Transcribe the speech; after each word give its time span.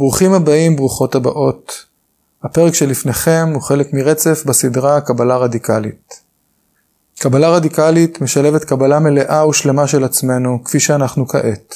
ברוכים 0.00 0.32
הבאים, 0.32 0.76
ברוכות 0.76 1.14
הבאות. 1.14 1.86
הפרק 2.42 2.74
שלפניכם 2.74 3.48
הוא 3.54 3.62
חלק 3.62 3.92
מרצף 3.92 4.44
בסדרה 4.46 5.00
קבלה 5.00 5.36
רדיקלית. 5.36 6.20
קבלה 7.18 7.48
רדיקלית 7.48 8.20
משלבת 8.20 8.64
קבלה 8.64 8.98
מלאה 8.98 9.48
ושלמה 9.48 9.86
של 9.86 10.04
עצמנו, 10.04 10.64
כפי 10.64 10.80
שאנחנו 10.80 11.28
כעת, 11.28 11.74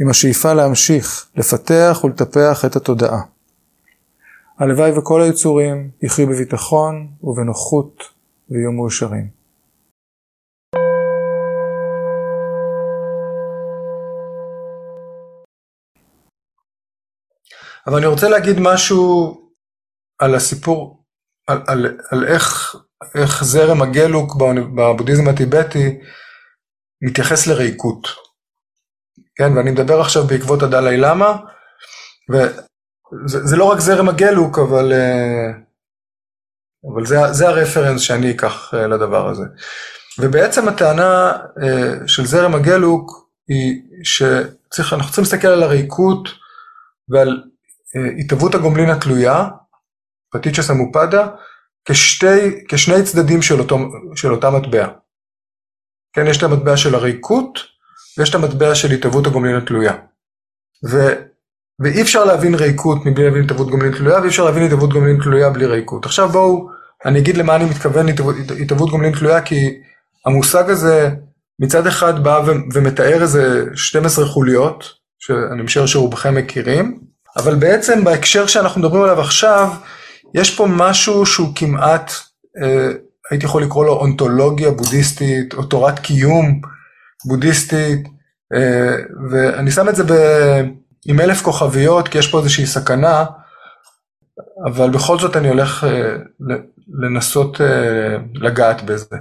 עם 0.00 0.08
השאיפה 0.08 0.52
להמשיך, 0.52 1.26
לפתח 1.36 2.00
ולטפח 2.04 2.64
את 2.64 2.76
התודעה. 2.76 3.20
הלוואי 4.58 4.98
וכל 4.98 5.22
היצורים 5.22 5.90
יחיו 6.02 6.26
בביטחון 6.26 7.08
ובנוחות 7.22 8.02
ויהיו 8.50 8.72
מאושרים. 8.72 9.35
אבל 17.86 17.96
אני 17.96 18.06
רוצה 18.06 18.28
להגיד 18.28 18.56
משהו 18.60 19.36
על 20.18 20.34
הסיפור, 20.34 21.04
על, 21.46 21.62
על, 21.66 21.98
על 22.10 22.26
איך, 22.26 22.76
איך 23.14 23.44
זרם 23.44 23.82
הגלוק 23.82 24.36
בבודהיזם 24.76 25.28
הטיבטי 25.28 25.98
מתייחס 27.02 27.46
לריקות. 27.46 28.08
כן, 29.36 29.56
ואני 29.56 29.70
מדבר 29.70 30.00
עכשיו 30.00 30.24
בעקבות 30.26 30.62
הדלאי 30.62 30.96
למה, 30.96 31.36
וזה 32.30 33.56
לא 33.56 33.64
רק 33.64 33.80
זרם 33.80 34.08
הגלוק, 34.08 34.58
אבל, 34.58 34.92
אה, 34.92 35.50
אבל 36.94 37.06
זה, 37.06 37.16
זה 37.32 37.48
הרפרנס 37.48 38.00
שאני 38.00 38.30
אקח 38.30 38.74
אה, 38.74 38.86
לדבר 38.86 39.28
הזה. 39.28 39.44
ובעצם 40.18 40.68
הטענה 40.68 41.32
אה, 41.62 42.08
של 42.08 42.26
זרם 42.26 42.54
הגלוק 42.54 43.28
היא 43.48 43.82
שאנחנו 44.02 45.06
צריכים 45.06 45.24
להסתכל 45.24 45.48
על 45.48 45.62
הריקות 45.62 46.28
ועל 47.08 47.42
התהוות 48.18 48.54
הגומלין 48.54 48.90
התלויה, 48.90 49.48
פטיצ'ה 50.32 50.62
סמופדה, 50.62 51.26
כשתי, 51.84 52.64
כשני 52.68 53.02
צדדים 53.02 53.42
של, 53.42 53.58
אותו, 53.60 53.78
של 54.16 54.32
אותה 54.32 54.50
מטבע. 54.50 54.88
כן, 56.12 56.26
יש 56.26 56.38
את 56.38 56.42
המטבע 56.42 56.76
של 56.76 56.94
הריקות, 56.94 57.58
ויש 58.18 58.30
את 58.30 58.34
המטבע 58.34 58.74
של 58.74 58.90
התהוות 58.90 59.26
הגומלין 59.26 59.56
התלויה. 59.56 59.92
ו, 60.90 60.96
ואי 61.80 62.02
אפשר 62.02 62.24
להבין 62.24 62.54
ריקות 62.54 63.06
מבלי 63.06 63.24
להבין 63.24 63.44
התהוות 63.44 63.70
גומלין 63.70 63.92
תלויה, 63.92 64.20
ואי 64.20 64.28
אפשר 64.28 64.44
להבין 64.44 64.62
התהוות 64.62 64.92
גומלין 64.92 65.18
תלויה 65.22 65.50
בלי 65.50 65.66
ריקות. 65.66 66.04
עכשיו 66.04 66.28
בואו, 66.28 66.68
אני 67.04 67.18
אגיד 67.18 67.36
למה 67.36 67.56
אני 67.56 67.64
מתכוון 67.64 68.06
התהוות 68.62 68.90
גומלין 68.90 69.12
תלויה, 69.12 69.42
כי 69.42 69.80
המושג 70.26 70.70
הזה 70.70 71.10
מצד 71.58 71.86
אחד 71.86 72.24
בא 72.24 72.42
ומתאר 72.74 73.22
איזה 73.22 73.64
12 73.74 74.26
חוליות, 74.26 74.84
שאני 75.18 75.62
משער 75.62 75.86
שרובכם 75.86 76.34
מכירים, 76.34 77.00
אבל 77.36 77.54
בעצם 77.54 78.04
בהקשר 78.04 78.46
שאנחנו 78.46 78.80
מדברים 78.80 79.02
עליו 79.02 79.20
עכשיו, 79.20 79.72
יש 80.34 80.56
פה 80.56 80.66
משהו 80.70 81.26
שהוא 81.26 81.52
כמעט, 81.54 82.12
אה, 82.62 82.90
הייתי 83.30 83.46
יכול 83.46 83.62
לקרוא 83.62 83.84
לו 83.84 83.92
אונתולוגיה 83.92 84.70
בודהיסטית, 84.70 85.54
או 85.54 85.62
תורת 85.62 85.98
קיום 85.98 86.60
בודהיסטית, 87.24 88.08
אה, 88.54 88.96
ואני 89.30 89.70
שם 89.70 89.88
את 89.88 89.96
זה 89.96 90.04
ב, 90.04 90.12
עם 91.06 91.20
אלף 91.20 91.42
כוכביות, 91.42 92.08
כי 92.08 92.18
יש 92.18 92.30
פה 92.30 92.38
איזושהי 92.38 92.66
סכנה, 92.66 93.24
אבל 94.66 94.90
בכל 94.90 95.18
זאת 95.18 95.36
אני 95.36 95.48
הולך 95.48 95.84
אה, 95.84 96.16
לנסות 97.02 97.60
אה, 97.60 98.16
לגעת 98.34 98.82
בזה. 98.82 99.16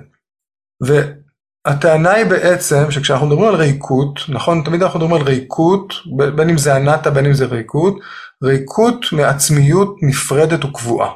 הטענה 1.66 2.12
היא 2.12 2.26
בעצם 2.26 2.92
שכשאנחנו 2.92 3.28
מדברים 3.28 3.48
על 3.48 3.56
ריקות, 3.56 4.20
נכון? 4.30 4.62
תמיד 4.66 4.84
אנחנו 4.84 5.00
מדברים 5.00 5.22
על 5.22 5.28
ריקות, 5.28 5.94
בין 6.36 6.50
אם 6.50 6.58
זה 6.58 6.78
אנטה 6.78 7.12
בין 7.12 7.26
אם 7.26 7.34
זה 7.34 7.46
ריקות, 7.46 8.00
ריקות 8.44 9.06
מעצמיות 9.12 9.96
נפרדת 10.02 10.66
וקבועה, 10.66 11.12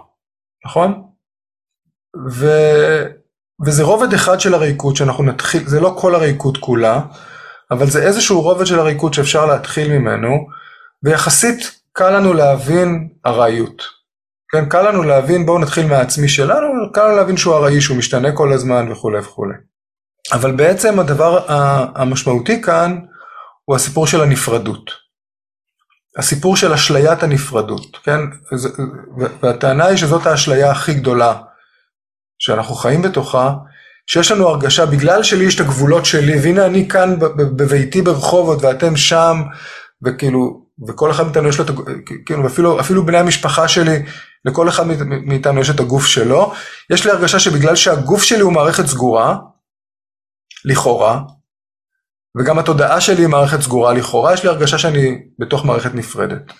נכון? 0.65 1.03
ו... 2.29 2.47
וזה 3.65 3.83
רובד 3.83 4.13
אחד 4.13 4.39
של 4.39 4.53
הריקות 4.53 4.95
שאנחנו 4.95 5.23
נתחיל, 5.23 5.67
זה 5.67 5.79
לא 5.79 5.95
כל 5.99 6.15
הריקות 6.15 6.57
כולה, 6.57 7.01
אבל 7.71 7.89
זה 7.89 8.03
איזשהו 8.03 8.41
רובד 8.41 8.65
של 8.65 8.79
הריקות 8.79 9.13
שאפשר 9.13 9.45
להתחיל 9.45 9.99
ממנו, 9.99 10.47
ויחסית 11.03 11.81
קל 11.93 12.09
לנו 12.17 12.33
להבין 12.33 13.09
ארעיות. 13.25 13.83
כן, 14.51 14.69
קל 14.69 14.89
לנו 14.89 15.03
להבין, 15.03 15.45
בואו 15.45 15.59
נתחיל 15.59 15.87
מהעצמי 15.87 16.27
שלנו, 16.27 16.91
קל 16.93 17.07
לנו 17.07 17.15
להבין 17.15 17.37
שהוא 17.37 17.55
ארעי, 17.55 17.81
שהוא 17.81 17.97
משתנה 17.97 18.31
כל 18.31 18.53
הזמן 18.53 18.91
וכולי 18.91 19.19
וכולי. 19.19 19.68
אבל 20.31 20.51
בעצם 20.51 20.99
הדבר 20.99 21.45
המשמעותי 21.95 22.61
כאן 22.61 22.99
הוא 23.65 23.75
הסיפור 23.75 24.07
של 24.07 24.21
הנפרדות. 24.21 24.91
הסיפור 26.17 26.55
של 26.55 26.73
אשליית 26.73 27.23
הנפרדות, 27.23 27.97
כן? 28.03 28.19
והטענה 29.41 29.85
היא 29.85 29.97
שזאת 29.97 30.25
האשליה 30.25 30.71
הכי 30.71 30.93
גדולה 30.93 31.33
שאנחנו 32.39 32.75
חיים 32.75 33.01
בתוכה, 33.01 33.53
שיש 34.07 34.31
לנו 34.31 34.47
הרגשה, 34.47 34.85
בגלל 34.85 35.23
שלי 35.23 35.43
יש 35.43 35.55
את 35.55 35.59
הגבולות 35.59 36.05
שלי, 36.05 36.39
והנה 36.39 36.65
אני 36.65 36.87
כאן 36.87 37.19
בביתי 37.35 38.01
ברחובות 38.01 38.63
ואתם 38.63 38.95
שם, 38.95 39.41
וכאילו, 40.05 40.61
וכל 40.87 41.11
אחד 41.11 41.23
מאיתנו 41.23 41.49
יש 41.49 41.59
לו 41.59 41.65
את, 41.65 41.71
כאילו, 42.25 42.47
אפילו, 42.47 42.79
אפילו 42.79 43.05
בני 43.05 43.17
המשפחה 43.17 43.67
שלי, 43.67 44.05
לכל 44.45 44.69
אחד 44.69 44.83
מאיתנו 45.07 45.61
יש 45.61 45.69
את 45.69 45.79
הגוף 45.79 46.05
שלו, 46.05 46.53
יש 46.89 47.05
לי 47.05 47.11
הרגשה 47.11 47.39
שבגלל 47.39 47.75
שהגוף 47.75 48.23
שלי 48.23 48.39
הוא 48.39 48.53
מערכת 48.53 48.85
סגורה, 48.85 49.35
לכאורה, 50.65 51.21
וגם 52.37 52.59
התודעה 52.59 53.01
שלי 53.01 53.21
היא 53.21 53.27
מערכת 53.27 53.61
סגורה 53.61 53.93
לכאורה, 53.93 54.33
יש 54.33 54.43
לי 54.43 54.49
הרגשה 54.49 54.77
שאני 54.77 55.27
בתוך 55.39 55.65
מערכת 55.65 55.93
נפרדת. 55.93 56.53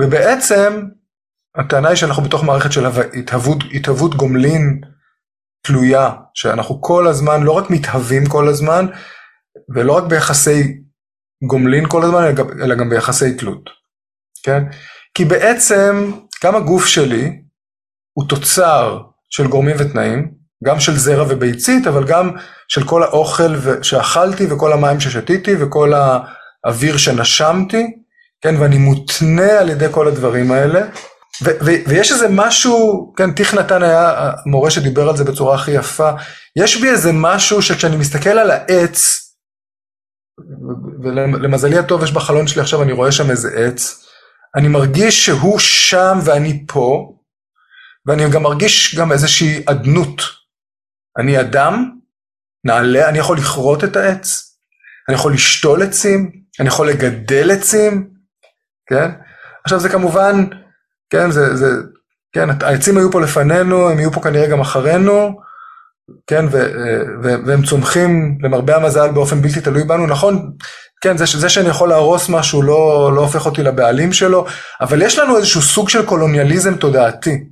ובעצם, 0.00 0.82
הטענה 1.58 1.88
היא 1.88 1.96
שאנחנו 1.96 2.22
בתוך 2.22 2.44
מערכת 2.44 2.72
של 2.72 2.86
התהוות, 2.86 3.58
התהוות 3.74 4.14
גומלין 4.14 4.80
תלויה, 5.62 6.10
שאנחנו 6.34 6.82
כל 6.82 7.06
הזמן, 7.06 7.42
לא 7.42 7.52
רק 7.52 7.70
מתהווים 7.70 8.26
כל 8.26 8.48
הזמן, 8.48 8.86
ולא 9.74 9.92
רק 9.92 10.04
ביחסי 10.04 10.78
גומלין 11.46 11.88
כל 11.88 12.02
הזמן, 12.02 12.24
אלא 12.64 12.74
גם 12.74 12.90
ביחסי 12.90 13.36
תלות, 13.36 13.70
כן? 14.42 14.62
כי 15.14 15.24
בעצם, 15.24 16.12
גם 16.44 16.56
הגוף 16.56 16.86
שלי 16.86 17.42
הוא 18.12 18.28
תוצר 18.28 19.02
של 19.28 19.46
גורמים 19.46 19.76
ותנאים, 19.78 20.37
גם 20.64 20.80
של 20.80 20.96
זרע 20.96 21.24
וביצית, 21.28 21.86
אבל 21.86 22.04
גם 22.04 22.30
של 22.68 22.84
כל 22.84 23.02
האוכל 23.02 23.54
שאכלתי 23.82 24.46
וכל 24.52 24.72
המים 24.72 25.00
ששתיתי 25.00 25.54
וכל 25.60 25.92
האוויר 26.64 26.96
שנשמתי, 26.96 27.86
כן, 28.40 28.54
ואני 28.58 28.78
מותנה 28.78 29.58
על 29.58 29.70
ידי 29.70 29.86
כל 29.90 30.08
הדברים 30.08 30.52
האלה. 30.52 30.80
ויש 31.62 32.12
איזה 32.12 32.26
משהו, 32.30 33.12
כן, 33.16 33.32
טיך 33.32 33.54
נתן 33.54 33.82
היה 33.82 34.32
המורה 34.46 34.70
שדיבר 34.70 35.08
על 35.08 35.16
זה 35.16 35.24
בצורה 35.24 35.54
הכי 35.54 35.70
יפה, 35.70 36.10
יש 36.56 36.80
בי 36.80 36.88
איזה 36.88 37.10
משהו 37.14 37.62
שכשאני 37.62 37.96
מסתכל 37.96 38.30
על 38.30 38.50
העץ, 38.50 39.24
ולמזלי 41.02 41.78
הטוב 41.78 42.02
יש 42.02 42.12
בחלון 42.12 42.46
שלי 42.46 42.62
עכשיו, 42.62 42.82
אני 42.82 42.92
רואה 42.92 43.12
שם 43.12 43.30
איזה 43.30 43.48
עץ, 43.56 44.04
אני 44.56 44.68
מרגיש 44.68 45.26
שהוא 45.26 45.58
שם 45.58 46.18
ואני 46.24 46.64
פה, 46.68 47.12
ואני 48.06 48.30
גם 48.30 48.42
מרגיש 48.42 48.94
גם 48.94 49.12
איזושהי 49.12 49.62
אדנות. 49.66 50.37
אני 51.18 51.40
אדם, 51.40 51.90
נעלה, 52.64 53.08
אני 53.08 53.18
יכול 53.18 53.38
לכרות 53.38 53.84
את 53.84 53.96
העץ, 53.96 54.56
אני 55.08 55.14
יכול 55.14 55.32
לשתול 55.32 55.82
עצים, 55.82 56.32
אני 56.60 56.68
יכול 56.68 56.88
לגדל 56.88 57.50
עצים, 57.50 58.10
כן? 58.86 59.10
עכשיו 59.64 59.80
זה 59.80 59.88
כמובן, 59.88 60.44
כן, 61.10 61.30
זה, 61.30 61.56
זה, 61.56 61.66
כן, 62.32 62.48
העצים 62.62 62.98
היו 62.98 63.12
פה 63.12 63.20
לפנינו, 63.20 63.90
הם 63.90 63.98
יהיו 63.98 64.12
פה 64.12 64.20
כנראה 64.20 64.46
גם 64.46 64.60
אחרינו, 64.60 65.40
כן, 66.26 66.44
ו, 66.50 66.58
ו, 67.22 67.46
והם 67.46 67.62
צומחים 67.62 68.38
למרבה 68.42 68.76
המזל 68.76 69.10
באופן 69.10 69.42
בלתי 69.42 69.60
תלוי 69.60 69.84
בנו, 69.84 70.06
נכון, 70.06 70.52
כן, 71.00 71.16
זה, 71.16 71.24
זה 71.26 71.48
שאני 71.48 71.68
יכול 71.68 71.88
להרוס 71.88 72.28
משהו 72.28 72.62
לא, 72.62 73.12
לא 73.14 73.20
הופך 73.20 73.46
אותי 73.46 73.62
לבעלים 73.62 74.12
שלו, 74.12 74.46
אבל 74.80 75.02
יש 75.02 75.18
לנו 75.18 75.36
איזשהו 75.36 75.62
סוג 75.62 75.88
של 75.88 76.06
קולוניאליזם 76.06 76.76
תודעתי, 76.76 77.44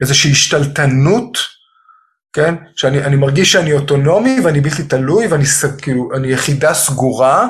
איזושהי 0.00 0.30
השתלטנות 0.30 1.38
כן? 2.32 2.54
שאני 2.76 3.16
מרגיש 3.16 3.52
שאני 3.52 3.72
אוטונומי 3.72 4.40
ואני 4.44 4.60
בלתי 4.60 4.82
תלוי 4.82 5.26
ואני 5.26 5.44
כאילו, 5.82 6.08
אני 6.16 6.28
יחידה 6.28 6.74
סגורה 6.74 7.48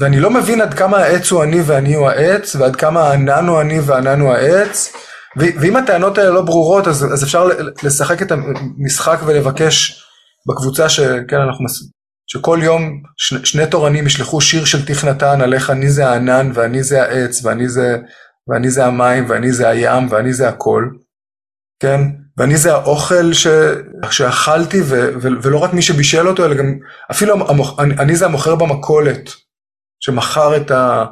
ואני 0.00 0.20
לא 0.20 0.30
מבין 0.30 0.60
עד 0.60 0.74
כמה 0.74 0.96
העץ 0.96 1.30
הוא 1.30 1.44
אני 1.44 1.60
ואני 1.66 1.94
הוא 1.94 2.08
העץ 2.08 2.56
ועד 2.56 2.76
כמה 2.76 3.02
הענן 3.02 3.46
הוא 3.46 3.60
אני 3.60 3.80
והענן 3.80 4.20
הוא 4.20 4.32
העץ 4.32 4.92
ואם 5.36 5.76
הטענות 5.76 6.18
האלה 6.18 6.30
לא 6.30 6.42
ברורות 6.42 6.88
אז, 6.88 7.04
אז 7.04 7.24
אפשר 7.24 7.48
לשחק 7.82 8.22
את 8.22 8.32
המשחק 8.32 9.18
ולבקש 9.26 10.04
בקבוצה 10.48 10.88
שכן 10.88 11.36
אנחנו 11.36 11.64
שכל 12.26 12.58
יום 12.62 13.02
שני, 13.16 13.46
שני 13.46 13.66
תורנים 13.66 14.06
ישלחו 14.06 14.40
שיר 14.40 14.64
של 14.64 14.86
תיך 14.86 15.04
נתן 15.04 15.40
על 15.40 15.54
איך 15.54 15.70
אני 15.70 15.90
זה 15.90 16.08
הענן 16.08 16.50
ואני 16.54 16.82
זה 16.82 17.02
העץ 17.02 17.44
ואני 17.44 17.68
זה, 17.68 17.96
ואני 18.48 18.70
זה 18.70 18.86
המים 18.86 19.24
ואני 19.28 19.52
זה 19.52 19.68
הים 19.68 20.06
ואני 20.10 20.32
זה 20.32 20.48
הכל 20.48 20.84
כן 21.80 22.00
ואני 22.38 22.56
זה 22.56 22.74
האוכל 22.74 23.32
ש... 23.32 23.46
שאכלתי, 24.10 24.80
ו... 24.84 25.10
ולא 25.20 25.58
רק 25.58 25.72
מי 25.72 25.82
שבישל 25.82 26.28
אותו, 26.28 26.44
אלא 26.44 26.54
גם, 26.54 26.78
אפילו 27.10 27.48
המוכ... 27.48 27.80
אני, 27.80 27.94
אני 27.94 28.16
זה 28.16 28.24
המוכר 28.24 28.54
במכולת, 28.54 29.30
שמכר 30.00 30.56
את, 30.56 30.70
ה... 30.70 31.04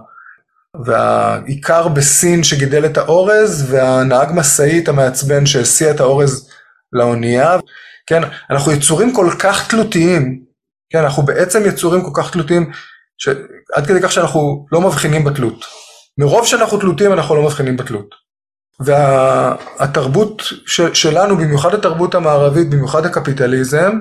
והעיקר 0.84 1.88
בסין 1.88 2.42
שגידל 2.42 2.86
את 2.86 2.98
האורז, 2.98 3.66
והנהג 3.70 4.28
משאית 4.34 4.88
המעצבן 4.88 5.46
שהסיע 5.46 5.90
את 5.90 6.00
האורז 6.00 6.50
לאונייה. 6.92 7.56
כן, 8.06 8.22
אנחנו 8.50 8.72
יצורים 8.72 9.14
כל 9.14 9.30
כך 9.38 9.70
תלותיים, 9.70 10.42
כן, 10.90 10.98
אנחנו 10.98 11.22
בעצם 11.22 11.62
יצורים 11.66 12.02
כל 12.02 12.22
כך 12.22 12.32
תלותיים, 12.32 12.70
ש... 13.18 13.28
עד 13.74 13.86
כדי 13.86 14.02
כך 14.02 14.12
שאנחנו 14.12 14.66
לא 14.72 14.80
מבחינים 14.80 15.24
בתלות. 15.24 15.64
מרוב 16.18 16.46
שאנחנו 16.46 16.78
תלותיים 16.78 17.12
אנחנו 17.12 17.34
לא 17.34 17.42
מבחינים 17.42 17.76
בתלות. 17.76 18.25
והתרבות 18.80 20.42
וה... 20.78 20.94
שלנו, 20.94 21.36
במיוחד 21.36 21.74
התרבות 21.74 22.14
המערבית, 22.14 22.70
במיוחד 22.70 23.06
הקפיטליזם, 23.06 23.98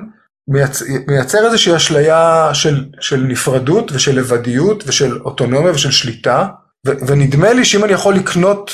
מייצ... 0.48 0.82
מייצר 1.08 1.46
איזושהי 1.46 1.76
אשליה 1.76 2.50
של, 2.54 2.84
של 3.00 3.20
נפרדות 3.20 3.92
ושל 3.92 4.18
לבדיות 4.18 4.84
ושל 4.86 5.18
אוטונומיה 5.22 5.72
ושל 5.72 5.90
שליטה, 5.90 6.46
ו... 6.86 6.90
ונדמה 7.06 7.52
לי 7.52 7.64
שאם 7.64 7.84
אני 7.84 7.92
יכול 7.92 8.14
לקנות 8.14 8.70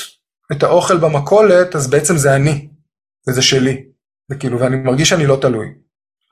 את 0.51 0.63
האוכל 0.63 0.97
במכולת, 0.97 1.75
אז 1.75 1.87
בעצם 1.87 2.17
זה 2.17 2.35
אני, 2.35 2.69
וזה 3.27 3.41
שלי. 3.41 3.83
וכאילו, 4.31 4.59
ואני 4.59 4.75
מרגיש 4.75 5.09
שאני 5.09 5.25
לא 5.25 5.37
תלוי. 5.41 5.67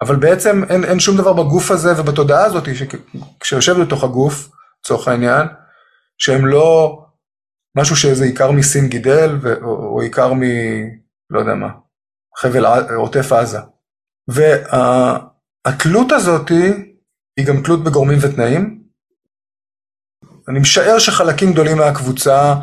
אבל 0.02 0.16
בעצם 0.16 0.64
אין, 0.70 0.84
אין 0.84 1.00
שום 1.00 1.18
דבר 1.18 1.34
בגוף 1.34 1.72
הזה 1.72 2.02
ובתודעה 2.02 2.46
הזאת, 2.46 2.64
כשיושב 3.40 3.82
בתוך 3.82 4.04
הגוף, 4.04 4.50
לצורך 4.80 5.08
העניין, 5.08 5.48
שהם 6.18 6.46
לא 6.46 7.00
משהו 7.78 7.96
שאיזה 7.96 8.26
עיקר 8.26 8.52
מסין 8.52 8.88
גידל, 8.88 9.38
ו, 9.42 9.54
או, 9.64 10.02
עיקר 10.02 10.34
מ... 10.34 10.42
לא 11.30 11.40
יודע 11.40 11.54
מה, 11.54 11.70
חבל 12.38 12.66
עוטף 12.96 13.32
עזה. 13.32 13.60
והתלות 14.28 16.12
הזאת 16.12 16.50
היא 17.38 17.46
גם 17.48 17.64
תלות 17.64 17.84
בגורמים 17.84 18.18
ותנאים. 18.22 18.82
אני 20.50 20.60
משער 20.60 21.00
שחלקים 21.00 21.54
גדולים 21.54 21.78
מהקבוצה 21.78 22.56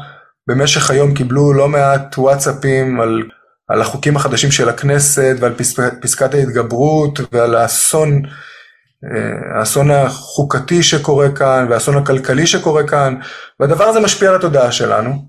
במשך 0.48 0.90
היום 0.90 1.14
קיבלו 1.14 1.52
לא 1.52 1.68
מעט 1.68 2.18
וואטסאפים 2.18 3.00
על 3.00 3.22
על 3.68 3.80
החוקים 3.80 4.16
החדשים 4.16 4.50
של 4.50 4.68
הכנסת 4.68 5.36
ועל 5.40 5.54
פסקת 6.02 6.34
ההתגברות 6.34 7.18
ועל 7.32 7.54
האסון, 7.54 8.22
האסון 9.54 9.90
החוקתי 9.90 10.82
שקורה 10.82 11.28
כאן 11.36 11.66
והאסון 11.70 11.96
הכלכלי 11.96 12.46
שקורה 12.46 12.86
כאן, 12.86 13.14
והדבר 13.60 13.84
הזה 13.84 14.00
משפיע 14.00 14.30
על 14.30 14.36
התודעה 14.36 14.72
שלנו, 14.72 15.24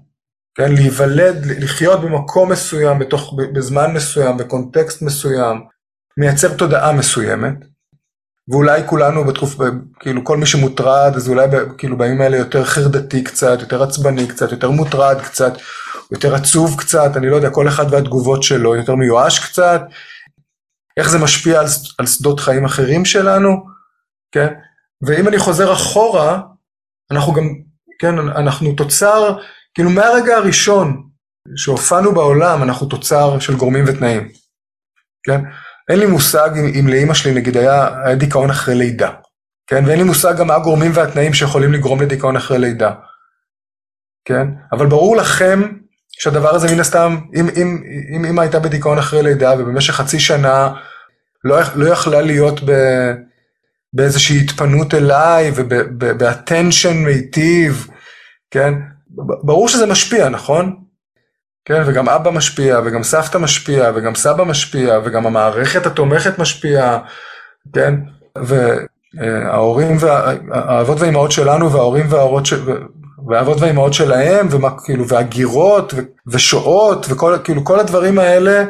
כן, 0.55 0.71
להיוולד, 0.71 1.45
לחיות 1.45 2.01
במקום 2.01 2.51
מסוים, 2.51 2.99
בתוך, 2.99 3.33
בזמן 3.53 3.93
מסוים, 3.93 4.37
בקונטקסט 4.37 5.01
מסוים, 5.01 5.61
מייצר 6.17 6.53
תודעה 6.53 6.93
מסוימת, 6.93 7.53
ואולי 8.49 8.81
כולנו 8.85 9.23
בתקוף, 9.25 9.55
כאילו 9.99 10.23
כל 10.23 10.37
מי 10.37 10.45
שמוטרד, 10.45 11.11
אז 11.15 11.29
אולי 11.29 11.47
כאילו 11.77 11.97
בימים 11.97 12.21
האלה 12.21 12.37
יותר 12.37 12.63
חרדתי 12.65 13.23
קצת, 13.23 13.57
יותר 13.59 13.83
עצבני 13.83 14.27
קצת, 14.27 14.51
יותר 14.51 14.71
מוטרד 14.71 15.21
קצת, 15.21 15.53
יותר 16.11 16.35
עצוב 16.35 16.79
קצת, 16.79 17.17
אני 17.17 17.29
לא 17.29 17.35
יודע, 17.35 17.49
כל 17.49 17.67
אחד 17.67 17.93
והתגובות 17.93 18.43
שלו, 18.43 18.75
יותר 18.75 18.95
מיואש 18.95 19.39
קצת, 19.39 19.81
איך 20.99 21.09
זה 21.09 21.19
משפיע 21.19 21.59
על, 21.59 21.65
על 21.97 22.05
שדות 22.05 22.39
חיים 22.39 22.65
אחרים 22.65 23.05
שלנו, 23.05 23.65
כן? 24.31 24.53
ואם 25.07 25.27
אני 25.27 25.39
חוזר 25.39 25.73
אחורה, 25.73 26.41
אנחנו 27.11 27.33
גם, 27.33 27.43
כן, 27.99 28.19
אנחנו 28.19 28.73
תוצר, 28.73 29.37
כאילו 29.73 29.89
מהרגע 29.89 30.37
הראשון 30.37 31.03
שהופענו 31.55 32.13
בעולם, 32.13 32.63
אנחנו 32.63 32.87
תוצר 32.87 33.39
של 33.39 33.55
גורמים 33.55 33.85
ותנאים, 33.87 34.29
כן? 35.23 35.41
אין 35.89 35.99
לי 35.99 36.05
מושג 36.05 36.49
אם, 36.55 36.71
אם 36.79 36.87
לאימא 36.87 37.13
שלי 37.13 37.33
נגיד 37.33 37.57
היה, 37.57 38.03
היה 38.05 38.15
דיכאון 38.15 38.49
אחרי 38.49 38.75
לידה, 38.75 39.11
כן? 39.67 39.85
ואין 39.85 39.97
לי 39.97 40.03
מושג 40.03 40.37
גם 40.37 40.47
מה 40.47 40.55
הגורמים 40.55 40.91
והתנאים 40.93 41.33
שיכולים 41.33 41.73
לגרום 41.73 42.01
לדיכאון 42.01 42.35
אחרי 42.35 42.59
לידה, 42.59 42.93
כן? 44.25 44.47
אבל 44.71 44.87
ברור 44.87 45.17
לכם 45.17 45.79
שהדבר 46.19 46.55
הזה 46.55 46.73
מן 46.73 46.79
הסתם, 46.79 47.17
אם, 47.35 47.47
אם, 47.55 47.83
אם 48.15 48.25
אמא 48.25 48.41
הייתה 48.41 48.59
בדיכאון 48.59 48.97
אחרי 48.97 49.23
לידה 49.23 49.53
ובמשך 49.59 49.93
חצי 49.93 50.19
שנה 50.19 50.73
לא, 51.43 51.57
לא 51.75 51.89
יכלה 51.89 52.21
להיות 52.21 52.59
ב, 52.65 52.71
באיזושהי 53.93 54.39
התפנות 54.39 54.93
אליי 54.93 55.51
ובאטנשן 55.55 56.97
מיטיב, 56.97 57.87
כן? 58.51 58.73
ברור 59.43 59.67
שזה 59.67 59.85
משפיע, 59.85 60.29
נכון? 60.29 60.75
כן, 61.65 61.81
וגם 61.85 62.09
אבא 62.09 62.31
משפיע, 62.31 62.79
וגם 62.85 63.03
סבתא 63.03 63.37
משפיע, 63.37 63.91
וגם 63.95 64.15
סבא 64.15 64.43
משפיע, 64.43 64.99
וגם 65.03 65.27
המערכת 65.27 65.85
התומכת 65.85 66.39
משפיעה, 66.39 66.99
כן? 67.73 67.95
וההורים, 68.35 69.97
וה... 69.99 70.33
האבות 70.51 70.99
והאימהות 70.99 71.31
שלנו, 71.31 71.71
וההורים 71.71 72.05
וההורות, 72.09 72.45
ש... 72.45 72.53
והאבות 73.29 73.57
והאימהות 73.59 73.93
שלהם, 73.93 74.47
ומה, 74.51 74.69
כאילו, 74.85 75.07
והגירות, 75.07 75.93
ו... 75.93 75.97
ושואות, 76.27 77.05
וכל, 77.09 77.37
כאילו, 77.43 77.65
כל 77.65 77.79
הדברים 77.79 78.19
האלה. 78.19 78.65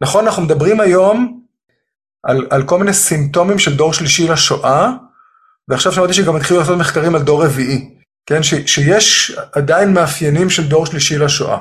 נכון, 0.00 0.24
אנחנו 0.24 0.42
מדברים 0.42 0.80
היום 0.80 1.40
על, 2.22 2.46
על 2.50 2.62
כל 2.62 2.78
מיני 2.78 2.92
סימפטומים 2.92 3.58
של 3.58 3.76
דור 3.76 3.92
שלישי 3.92 4.28
לשואה, 4.28 4.90
ועכשיו 5.68 5.92
שמעתי 5.92 6.12
שגם 6.12 6.36
התחילו 6.36 6.60
לעשות 6.60 6.78
מחקרים 6.78 7.14
על 7.14 7.22
דור 7.22 7.44
רביעי, 7.44 7.94
כן? 8.26 8.42
ש, 8.42 8.54
שיש 8.54 9.36
עדיין 9.52 9.92
מאפיינים 9.92 10.50
של 10.50 10.68
דור 10.68 10.86
שלישי 10.86 11.18
לשואה. 11.18 11.58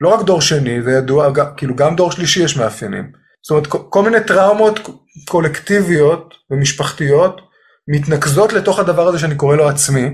לא 0.00 0.08
רק 0.08 0.26
דור 0.26 0.40
שני, 0.40 0.82
זה 0.82 0.90
ידוע, 0.90 1.32
כאילו 1.56 1.76
גם 1.76 1.96
דור 1.96 2.12
שלישי 2.12 2.42
יש 2.42 2.56
מאפיינים. 2.56 3.12
זאת 3.42 3.50
אומרת, 3.50 3.66
כל 3.66 4.02
מיני 4.02 4.24
טראומות 4.26 4.80
קולקטיביות 5.28 6.34
ומשפחתיות 6.50 7.40
מתנקזות 7.88 8.52
לתוך 8.52 8.78
הדבר 8.78 9.08
הזה 9.08 9.18
שאני 9.18 9.36
קורא 9.36 9.56
לו 9.56 9.68
עצמי, 9.68 10.10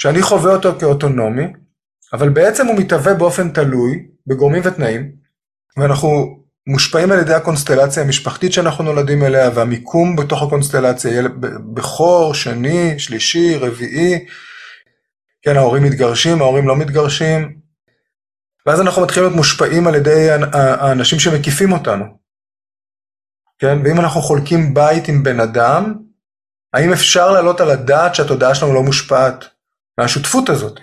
שאני 0.00 0.22
חווה 0.22 0.52
אותו 0.52 0.78
כאוטונומי, 0.80 1.46
אבל 2.12 2.28
בעצם 2.28 2.66
הוא 2.66 2.78
מתהווה 2.78 3.14
באופן 3.14 3.48
תלוי 3.48 4.06
בגורמים 4.26 4.62
ותנאים, 4.64 5.12
ואנחנו 5.76 6.38
מושפעים 6.66 7.12
על 7.12 7.18
ידי 7.18 7.34
הקונסטלציה 7.34 8.02
המשפחתית 8.02 8.52
שאנחנו 8.52 8.84
נולדים 8.84 9.24
אליה, 9.24 9.50
והמיקום 9.54 10.16
בתוך 10.16 10.42
הקונסטלציה, 10.42 11.22
בכור, 11.74 12.34
שני, 12.34 12.98
שלישי, 12.98 13.56
רביעי, 13.56 14.26
כן, 15.42 15.56
ההורים 15.56 15.82
מתגרשים, 15.82 16.42
ההורים 16.42 16.68
לא 16.68 16.76
מתגרשים, 16.76 17.58
ואז 18.66 18.80
אנחנו 18.80 19.02
מתחילים 19.02 19.24
להיות 19.24 19.36
מושפעים 19.36 19.86
על 19.86 19.94
ידי 19.94 20.30
האנשים 20.52 21.18
שמקיפים 21.18 21.72
אותנו. 21.72 22.04
כן? 23.58 23.78
ואם 23.84 24.00
אנחנו 24.00 24.20
חולקים 24.20 24.74
בית 24.74 25.08
עם 25.08 25.22
בן 25.22 25.40
אדם, 25.40 25.94
האם 26.74 26.92
אפשר 26.92 27.32
להעלות 27.32 27.60
על 27.60 27.70
הדעת 27.70 28.14
שהתודעה 28.14 28.54
שלנו 28.54 28.74
לא 28.74 28.82
מושפעת 28.82 29.44
מהשותפות 29.98 30.48
הזאת? 30.48 30.80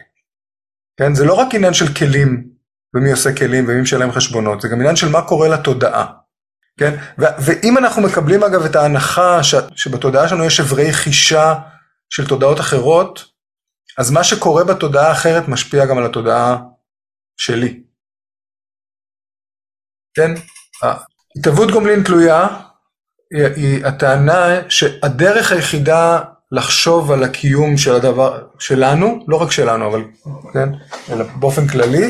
כן? 1.00 1.16
זה 1.16 1.26
לא 1.26 1.34
רק 1.34 1.56
עניין 1.56 1.74
של 1.74 1.86
כלים, 1.94 2.50
ומי 2.96 3.12
עושה 3.12 3.30
כלים 3.38 3.64
ומי 3.68 3.82
משלם 3.82 4.12
חשבונות, 4.12 4.62
זה 4.62 4.68
גם 4.68 4.80
עניין 4.80 4.96
של 4.96 5.10
מה 5.10 5.28
קורה 5.28 5.48
לתודעה. 5.48 6.06
כן? 6.80 6.96
ואם 7.18 7.78
אנחנו 7.78 8.02
מקבלים 8.02 8.44
אגב 8.44 8.62
את 8.66 8.76
ההנחה 8.76 9.44
ש- 9.44 9.56
שבתודעה 9.76 10.30
שלנו 10.30 10.46
יש 10.46 10.60
אברי 10.60 10.94
חישה 10.94 11.54
של 12.10 12.28
תודעות 12.28 12.60
אחרות, 12.60 13.24
אז 13.98 14.12
מה 14.12 14.24
שקורה 14.24 14.64
בתודעה 14.64 15.10
האחרת 15.10 15.48
משפיע 15.48 15.86
גם 15.86 15.98
על 15.98 16.06
התודעה 16.06 16.58
שלי. 17.38 17.84
כן? 20.16 20.32
התהוות 21.40 21.72
גומלין 21.72 22.04
תלויה 22.04 22.48
היא, 23.32 23.46
היא 23.56 23.86
הטענה 23.86 24.70
שהדרך 24.70 25.52
היחידה 25.52 26.20
לחשוב 26.56 27.12
על 27.12 27.24
הקיום 27.24 27.78
של 27.78 27.96
הדבר 27.96 28.48
שלנו, 28.60 29.26
לא 29.28 29.42
רק 29.42 29.52
שלנו, 29.52 29.88
אבל 29.88 30.04
כן, 30.54 30.70
אלא 31.10 31.26
באופן 31.40 31.68
כללי, 31.68 32.10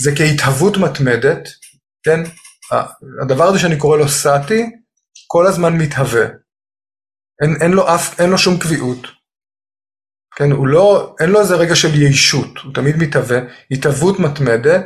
זה 0.00 0.12
כהתהוות 0.16 0.76
מתמדת, 0.76 1.48
כן? 2.02 2.20
הדבר 3.22 3.44
הזה 3.44 3.58
שאני 3.58 3.76
קורא 3.76 3.96
לו 3.96 4.08
סאטי, 4.08 4.70
כל 5.26 5.46
הזמן 5.46 5.76
מתהווה. 5.76 6.26
אין, 7.42 7.56
אין, 7.60 7.70
לו 7.70 7.94
אף, 7.94 8.20
אין 8.20 8.30
לו 8.30 8.38
שום 8.38 8.58
קביעות. 8.58 9.06
כן, 10.36 10.50
הוא 10.52 10.66
לא, 10.66 11.14
אין 11.20 11.30
לו 11.30 11.40
איזה 11.40 11.54
רגע 11.54 11.76
של 11.76 12.02
יישות, 12.02 12.58
הוא 12.64 12.74
תמיד 12.74 12.96
מתהווה, 12.96 13.38
התהוות 13.70 14.18
מתמדת, 14.20 14.84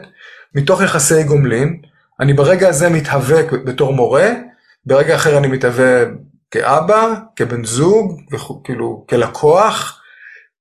מתוך 0.55 0.83
יחסי 0.83 1.23
גומלין, 1.23 1.83
אני 2.21 2.33
ברגע 2.33 2.69
הזה 2.69 2.91
מתהווה 2.91 3.43
בתור 3.65 3.93
מורה, 3.93 4.31
ברגע 4.87 5.17
אחר 5.17 5.39
אני 5.39 5.47
מתהווה 5.47 6.05
כאבא, 6.55 7.15
כבן 7.37 7.65
זוג, 7.65 8.21
כאילו 8.65 9.05
כלקוח, 9.09 10.01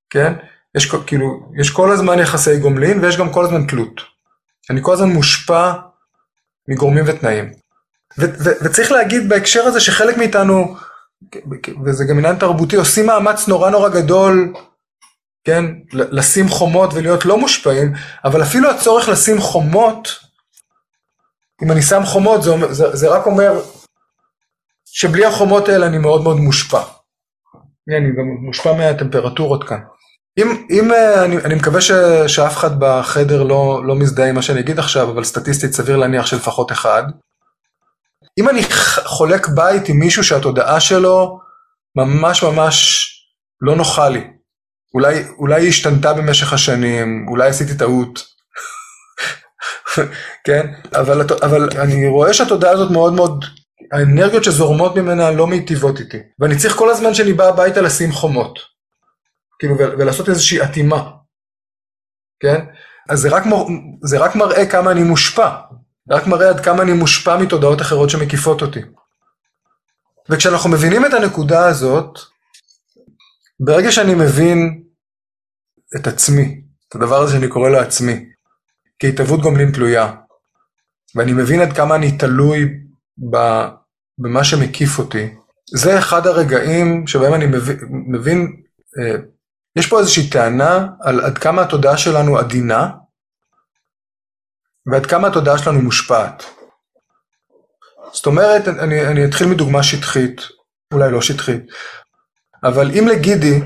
כן? 0.09 0.33
יש 0.75 0.95
כאילו, 1.07 1.49
יש 1.59 1.69
כל 1.69 1.91
הזמן 1.91 2.19
יחסי 2.19 2.59
גומלין 2.59 2.99
ויש 2.99 3.17
גם 3.17 3.33
כל 3.33 3.45
הזמן 3.45 3.67
תלות. 3.67 4.01
אני 4.69 4.79
כל 4.83 4.93
הזמן 4.93 5.09
מושפע 5.09 5.73
מגורמים 6.67 7.03
ותנאים. 7.07 7.53
ו- 8.19 8.43
ו- 8.43 8.65
וצריך 8.65 8.91
להגיד 8.91 9.29
בהקשר 9.29 9.63
הזה 9.63 9.79
שחלק 9.79 10.17
מאיתנו, 10.17 10.75
וזה 11.85 12.05
גם 12.05 12.17
עניין 12.17 12.35
תרבותי, 12.35 12.75
עושים 12.75 13.05
מאמץ 13.05 13.47
נורא 13.47 13.69
נורא 13.69 13.89
גדול 13.89 14.53
כן, 15.43 15.65
לשים 15.91 16.49
חומות 16.49 16.93
ולהיות 16.93 17.25
לא 17.25 17.37
מושפעים, 17.37 17.93
אבל 18.25 18.43
אפילו 18.43 18.69
הצורך 18.69 19.09
לשים 19.09 19.41
חומות, 19.41 20.19
אם 21.63 21.71
אני 21.71 21.81
שם 21.81 22.01
חומות 22.05 22.43
זה, 22.43 22.51
זה, 22.73 22.95
זה 22.95 23.09
רק 23.09 23.25
אומר 23.25 23.61
שבלי 24.95 25.25
החומות 25.25 25.69
האלה 25.69 25.87
אני 25.87 25.97
מאוד 25.97 26.23
מאוד 26.23 26.37
מושפע. 26.37 26.81
אני 27.89 28.09
גם 28.17 28.45
מושפע 28.45 28.73
מהטמפרטורות 28.73 29.63
כאן. 29.63 29.79
אם, 30.37 30.65
אם 30.69 30.91
אה, 30.93 31.25
אני, 31.25 31.37
אני 31.37 31.55
מקווה 31.55 31.81
ש, 31.81 31.91
שאף 32.27 32.57
אחד 32.57 32.79
בחדר 32.79 33.43
לא, 33.43 33.81
לא 33.85 33.95
מזדהה 33.95 34.29
עם 34.29 34.35
מה 34.35 34.41
שאני 34.41 34.59
אגיד 34.59 34.79
עכשיו, 34.79 35.09
אבל 35.11 35.23
סטטיסטית 35.23 35.73
סביר 35.73 35.97
להניח 35.97 36.25
שלפחות 36.25 36.71
אחד. 36.71 37.03
אם 38.39 38.49
אני 38.49 38.61
חולק 39.05 39.47
בית 39.47 39.89
עם 39.89 39.99
מישהו 39.99 40.23
שהתודעה 40.23 40.79
שלו 40.79 41.39
ממש 41.95 42.43
ממש 42.43 43.09
לא 43.61 43.75
נוחה 43.75 44.09
לי, 44.09 44.27
אולי, 44.93 45.23
אולי 45.37 45.61
היא 45.61 45.69
השתנתה 45.69 46.13
במשך 46.13 46.53
השנים, 46.53 47.25
אולי 47.29 47.49
עשיתי 47.49 47.77
טעות, 47.77 48.23
כן? 50.45 50.73
אבל, 50.95 51.21
אבל 51.43 51.69
אני 51.79 52.07
רואה 52.07 52.33
שהתודעה 52.33 52.71
הזאת 52.71 52.91
מאוד 52.91 53.13
מאוד, 53.13 53.45
האנרגיות 53.93 54.43
שזורמות 54.43 54.95
ממנה 54.95 55.31
לא 55.31 55.47
מיטיבות 55.47 55.99
איתי, 55.99 56.17
ואני 56.39 56.57
צריך 56.57 56.75
כל 56.75 56.89
הזמן 56.89 57.13
שאני 57.13 57.33
בא 57.33 57.47
הביתה 57.47 57.81
לשים 57.81 58.11
חומות, 58.11 58.59
כאילו, 59.59 59.77
ולעשות 59.77 60.29
איזושהי 60.29 60.61
אטימה, 60.63 61.11
כן? 62.39 62.65
אז 63.09 63.19
זה 63.19 63.29
רק, 63.29 63.43
זה 64.03 64.17
רק 64.19 64.35
מראה 64.35 64.65
כמה 64.65 64.91
אני 64.91 65.03
מושפע, 65.03 65.49
זה 66.09 66.15
רק 66.15 66.27
מראה 66.27 66.49
עד 66.49 66.59
כמה 66.59 66.83
אני 66.83 66.93
מושפע 66.93 67.37
מתודעות 67.37 67.81
אחרות 67.81 68.09
שמקיפות 68.09 68.61
אותי. 68.61 68.79
וכשאנחנו 70.29 70.69
מבינים 70.69 71.05
את 71.05 71.13
הנקודה 71.13 71.65
הזאת, 71.65 72.19
ברגע 73.59 73.91
שאני 73.91 74.15
מבין 74.15 74.83
את 75.95 76.07
עצמי, 76.07 76.61
את 76.89 76.95
הדבר 76.95 77.15
הזה 77.15 77.33
שאני 77.33 77.47
קורא 77.47 77.69
לו 77.69 77.79
עצמי, 77.79 78.25
כהתהוות 78.99 79.41
גומלין 79.41 79.71
תלויה, 79.71 80.13
ואני 81.15 81.33
מבין 81.33 81.61
עד 81.61 81.73
כמה 81.73 81.95
אני 81.95 82.17
תלוי 82.17 82.69
במה 84.17 84.43
שמקיף 84.43 84.99
אותי, 84.99 85.35
זה 85.69 85.99
אחד 85.99 86.27
הרגעים 86.27 87.07
שבהם 87.07 87.33
אני 87.33 87.45
מבין, 87.89 88.61
אה, 88.99 89.15
יש 89.75 89.87
פה 89.87 89.99
איזושהי 89.99 90.29
טענה 90.29 90.87
על 91.01 91.19
עד 91.19 91.37
כמה 91.37 91.61
התודעה 91.61 91.97
שלנו 91.97 92.37
עדינה, 92.37 92.89
ועד 94.91 95.05
כמה 95.05 95.27
התודעה 95.27 95.57
שלנו 95.57 95.81
מושפעת. 95.81 96.43
זאת 98.13 98.25
אומרת, 98.25 98.67
אני, 98.67 99.07
אני 99.07 99.25
אתחיל 99.25 99.47
מדוגמה 99.47 99.83
שטחית, 99.83 100.41
אולי 100.93 101.11
לא 101.11 101.21
שטחית, 101.21 101.63
אבל 102.63 102.91
אם 102.91 103.07
לגידי, 103.07 103.59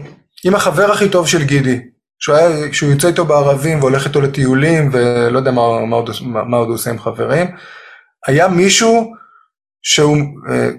אם 0.46 0.56
החבר 0.56 0.92
הכי 0.92 1.10
טוב 1.10 1.28
של 1.28 1.44
גידי, 1.44 1.82
שהוא, 2.20 2.36
היה, 2.36 2.74
שהוא 2.74 2.92
יוצא 2.92 3.08
איתו 3.08 3.26
בערבים 3.26 3.80
והולך 3.80 4.08
איתו 4.08 4.22
לטיולים 4.22 4.90
ולא 4.94 5.38
יודע 5.38 5.52
מה, 5.52 5.86
מה, 5.86 5.96
עוד, 5.96 6.10
מה, 6.22 6.44
מה 6.44 6.58
עוד 6.58 6.68
הוא 6.68 6.76
עושה 6.76 6.90
עם 6.90 7.00
חברים, 7.00 7.56
היה 8.28 8.48
מישהו 8.48 9.14
שהוא 9.82 10.18
אה, 10.50 10.70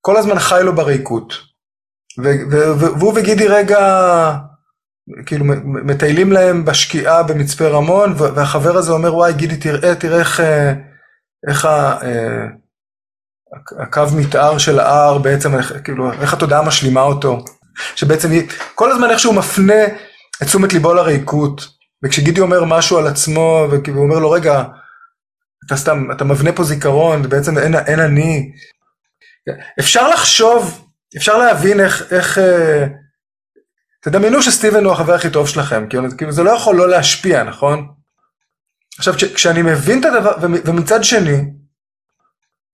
כל 0.00 0.16
הזמן 0.16 0.38
חי 0.38 0.60
לו 0.62 0.74
בריקות. 0.74 1.32
והוא 2.80 3.12
וגידי 3.16 3.48
רגע 3.48 3.78
כאילו 5.26 5.44
מטיילים 5.64 6.32
להם 6.32 6.64
בשקיעה 6.64 7.22
במצפה 7.22 7.68
רמון 7.68 8.14
והחבר 8.16 8.76
הזה 8.76 8.92
אומר 8.92 9.14
וואי 9.14 9.32
גידי 9.32 9.56
תראה 9.56 9.94
תראה 9.94 10.18
איך, 10.18 10.40
אה, 10.40 10.72
איך 11.48 11.64
ה, 11.64 12.02
אה, 12.02 12.46
הקו 13.82 14.02
מתאר 14.16 14.58
של 14.58 14.80
ההר 14.80 15.18
בעצם 15.18 15.52
כאילו 15.84 16.12
איך 16.12 16.34
התודעה 16.34 16.62
משלימה 16.62 17.02
אותו 17.02 17.44
שבעצם 17.94 18.30
היא 18.30 18.48
כל 18.74 18.92
הזמן 18.92 19.10
איכשהו 19.10 19.32
מפנה 19.32 19.84
את 20.42 20.46
תשומת 20.46 20.72
ליבו 20.72 20.94
לריקות, 20.94 21.68
וכשגידי 22.04 22.40
אומר 22.40 22.64
משהו 22.64 22.98
על 22.98 23.06
עצמו, 23.06 23.66
והוא 23.70 24.04
אומר 24.04 24.18
לו, 24.18 24.30
רגע, 24.30 24.64
אתה 25.68 25.76
סתם, 25.76 26.12
אתה 26.12 26.24
מבנה 26.24 26.52
פה 26.52 26.64
זיכרון, 26.64 27.22
בעצם 27.22 27.58
אין, 27.58 27.74
אין 27.74 28.00
אני. 28.00 28.52
אפשר 29.80 30.08
לחשוב, 30.08 30.88
אפשר 31.16 31.38
להבין 31.38 31.80
איך, 31.80 32.12
איך, 32.12 32.38
אה, 32.38 32.86
תדמיינו 34.02 34.42
שסטיבן 34.42 34.84
הוא 34.84 34.92
החבר 34.92 35.14
הכי 35.14 35.30
טוב 35.30 35.48
שלכם, 35.48 35.86
כאילו, 35.88 36.32
זה 36.32 36.42
לא 36.42 36.50
יכול 36.50 36.76
לא 36.76 36.88
להשפיע, 36.88 37.42
נכון? 37.42 37.88
עכשיו, 38.98 39.14
כש, 39.14 39.24
כשאני 39.24 39.62
מבין 39.62 40.00
את 40.00 40.04
הדבר, 40.04 40.32
ומצד 40.40 41.04
שני, 41.04 41.40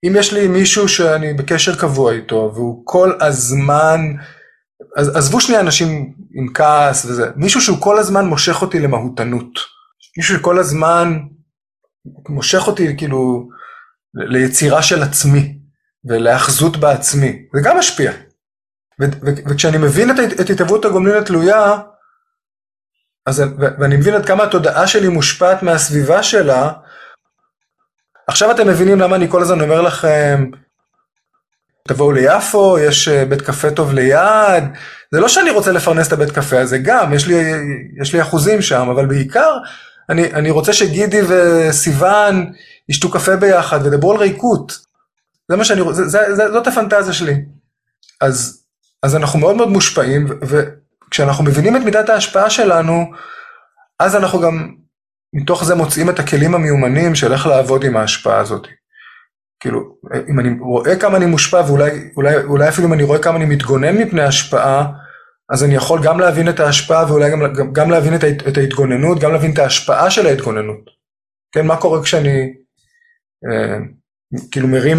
אם 0.07 0.13
יש 0.17 0.33
לי 0.33 0.49
מישהו 0.49 0.89
שאני 0.89 1.35
בקשר 1.35 1.81
קבוע 1.81 2.13
איתו, 2.13 2.53
והוא 2.55 2.83
כל 2.85 3.13
הזמן, 3.21 4.01
עזבו 4.97 5.41
שנייה 5.41 5.61
אנשים 5.61 6.15
עם 6.35 6.53
כעס 6.55 7.05
וזה, 7.05 7.31
מישהו 7.37 7.61
שהוא 7.61 7.81
כל 7.81 7.99
הזמן 7.99 8.27
מושך 8.27 8.63
אותי 8.63 8.81
למהותנות. 8.81 9.59
מישהו 10.17 10.39
שכל 10.39 10.59
הזמן 10.59 11.19
מושך 12.29 12.67
אותי 12.67 12.97
כאילו 12.97 13.49
ליצירה 14.15 14.83
של 14.83 15.03
עצמי 15.03 15.59
ולהאחזות 16.05 16.77
בעצמי, 16.77 17.47
זה 17.55 17.61
גם 17.65 17.79
משפיע. 17.79 18.13
וכשאני 19.47 19.79
מבין 19.79 20.11
את, 20.11 20.17
את 20.41 20.51
התהוות 20.51 20.85
הגומלין 20.85 21.17
התלויה, 21.17 21.77
אז, 23.27 23.43
ואני 23.79 23.97
מבין 23.97 24.15
עד 24.15 24.27
כמה 24.27 24.45
התודעה 24.45 24.87
שלי 24.87 25.09
מושפעת 25.09 25.63
מהסביבה 25.63 26.23
שלה, 26.23 26.73
עכשיו 28.27 28.51
אתם 28.51 28.69
מבינים 28.69 29.01
למה 29.01 29.17
אני 29.17 29.31
כל 29.31 29.43
הזמן 29.43 29.61
אומר 29.61 29.81
לכם, 29.81 30.51
תבואו 31.89 32.13
ליפו, 32.13 32.79
יש 32.79 33.09
אה, 33.09 33.25
בית 33.25 33.43
קפה 33.43 33.71
טוב 33.71 33.93
ליד, 33.93 34.65
זה 35.13 35.21
לא 35.21 35.29
שאני 35.29 35.51
רוצה 35.51 35.73
לפרנס 35.73 36.09
את 36.09 36.13
הבית 36.13 36.31
קפה 36.31 36.61
הזה, 36.61 36.79
גם, 36.79 37.13
יש 37.13 37.27
לי, 37.27 37.35
יש 38.03 38.15
לי 38.15 38.23
אחוזים 38.23 38.63
שם, 38.63 38.89
אבל 38.89 39.07
בעיקר, 39.07 39.57
אני, 40.11 40.33
אני 40.33 40.51
רוצה 40.51 40.73
שגידי 40.73 41.21
וסיוון 41.29 42.53
ישתו 42.89 43.11
קפה 43.11 43.37
ביחד 43.37 43.79
וידברו 43.83 44.13
על 44.13 44.19
ריקות. 44.19 44.79
זה 45.49 45.57
מה 45.57 45.65
שאני 45.65 45.81
רוצה, 45.81 46.05
זה, 46.05 46.35
זה, 46.35 46.53
זאת 46.53 46.67
הפנטזיה 46.67 47.13
שלי. 47.13 47.35
אז, 48.21 48.65
אז 49.03 49.17
אנחנו 49.17 49.39
מאוד 49.39 49.57
מאוד 49.57 49.69
מושפעים, 49.69 50.27
וכשאנחנו 50.43 51.45
מבינים 51.45 51.77
את 51.77 51.83
מידת 51.83 52.09
ההשפעה 52.09 52.51
שלנו, 52.51 53.11
אז 53.99 54.17
אנחנו 54.17 54.41
גם 54.41 54.75
מתוך 55.33 55.65
זה 55.65 55.75
מוצאים 55.75 56.11
את 56.11 56.19
הכלים 56.19 56.55
המיומנים 56.55 57.15
של 57.15 57.33
איך 57.33 57.47
לעבוד 57.47 57.85
עם 57.85 57.97
ההשפעה 57.97 58.39
הזאת. 58.39 58.67
כאילו, 59.61 59.81
אם 60.29 60.41
אני 60.41 60.57
רואה 60.61 60.97
כמה 60.97 61.17
אני 61.17 61.27
מושפע, 61.27 61.63
ואולי 61.67 62.11
אולי, 62.17 62.37
אולי 62.37 62.69
אפילו 62.69 62.89
אם 62.89 62.93
אני 62.93 63.03
רואה 63.03 63.19
כמה 63.19 63.37
אני 63.37 63.45
מתגונן 63.45 63.97
מפני 63.97 64.23
השפעה, 64.23 64.87
אז 65.53 65.65
אני 65.65 65.75
יכול 65.75 66.01
גם 66.05 66.21
להבין 66.21 66.49
את 66.49 66.61
ההשפעה 66.61 67.05
ואולי 67.09 67.31
גם, 67.31 67.73
גם, 67.73 67.91
להבין 67.91 68.15
את, 68.15 68.25
את 68.49 68.57
ההתגוננות, 68.57 69.19
גם 69.21 69.33
להבין 69.33 69.53
את 69.53 69.59
ההשפעה 69.59 70.11
של 70.11 70.27
ההתגוננות. 70.27 70.91
כן, 71.53 71.67
מה 71.67 71.81
קורה 71.81 72.03
כשאני 72.03 72.55
אה, 73.51 73.79
כאילו 74.51 74.69
מרים, 74.69 74.99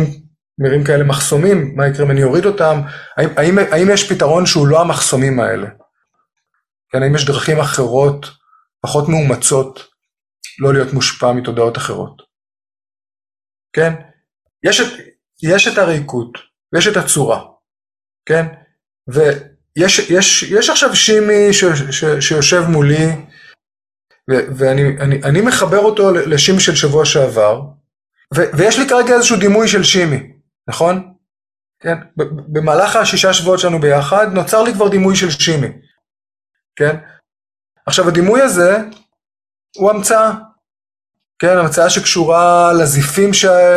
מרים 0.60 0.84
כאלה 0.84 1.04
מחסומים, 1.04 1.76
מה 1.76 1.88
יקרה 1.88 2.06
אם 2.06 2.12
אני 2.12 2.24
אוריד 2.24 2.46
אותם, 2.46 2.82
האם, 3.18 3.30
האם, 3.38 3.58
האם 3.72 3.88
יש 3.94 4.12
פתרון 4.12 4.46
שהוא 4.46 4.68
לא 4.68 4.82
המחסומים 4.82 5.40
האלה? 5.40 5.68
כן, 6.90 7.04
האם 7.04 7.16
יש 7.16 7.26
דרכים 7.26 7.60
אחרות, 7.60 8.26
פחות 8.82 9.10
מאומצות, 9.10 9.80
לא 10.60 10.74
להיות 10.74 10.94
מושפע 10.94 11.34
מתודעות 11.34 11.78
אחרות? 11.78 12.22
כן? 13.74 13.94
יש 14.64 14.80
את, 14.80 14.88
יש 15.44 15.68
את 15.68 15.78
הריקות, 15.78 16.38
ויש 16.74 16.88
את 16.88 16.98
הצורה, 16.98 17.44
כן? 18.26 18.46
ויש 19.08 19.36
יש, 19.76 20.44
יש 20.44 20.70
עכשיו 20.70 20.96
שימי 20.96 21.50
שיושב 22.20 22.64
מולי, 22.70 23.08
ואני 24.30 24.98
אני, 25.00 25.24
אני 25.24 25.42
מחבר 25.42 25.80
אותו 25.80 26.12
לשימי 26.12 26.60
של 26.60 26.76
שבוע 26.76 27.06
שעבר, 27.06 27.62
ויש 28.34 28.80
לי 28.80 28.90
כרגע 28.90 29.16
איזשהו 29.16 29.38
דימוי 29.38 29.68
של 29.68 29.84
שימי, 29.84 30.32
נכון? 30.68 31.14
כן? 31.80 31.96
במהלך 32.48 32.96
השישה 32.96 33.34
שבועות 33.34 33.60
שלנו 33.60 33.80
ביחד, 33.80 34.34
נוצר 34.34 34.64
לי 34.64 34.74
כבר 34.74 34.88
דימוי 34.88 35.16
של 35.16 35.30
שימי, 35.30 35.68
כן? 36.76 36.96
עכשיו 37.86 38.08
הדימוי 38.08 38.42
הזה 38.42 38.78
הוא 39.78 39.90
המצאה, 39.90 40.32
כן, 41.40 41.58
המצאה 41.58 41.90
שקשורה 41.90 42.74
לזיפים. 42.74 43.32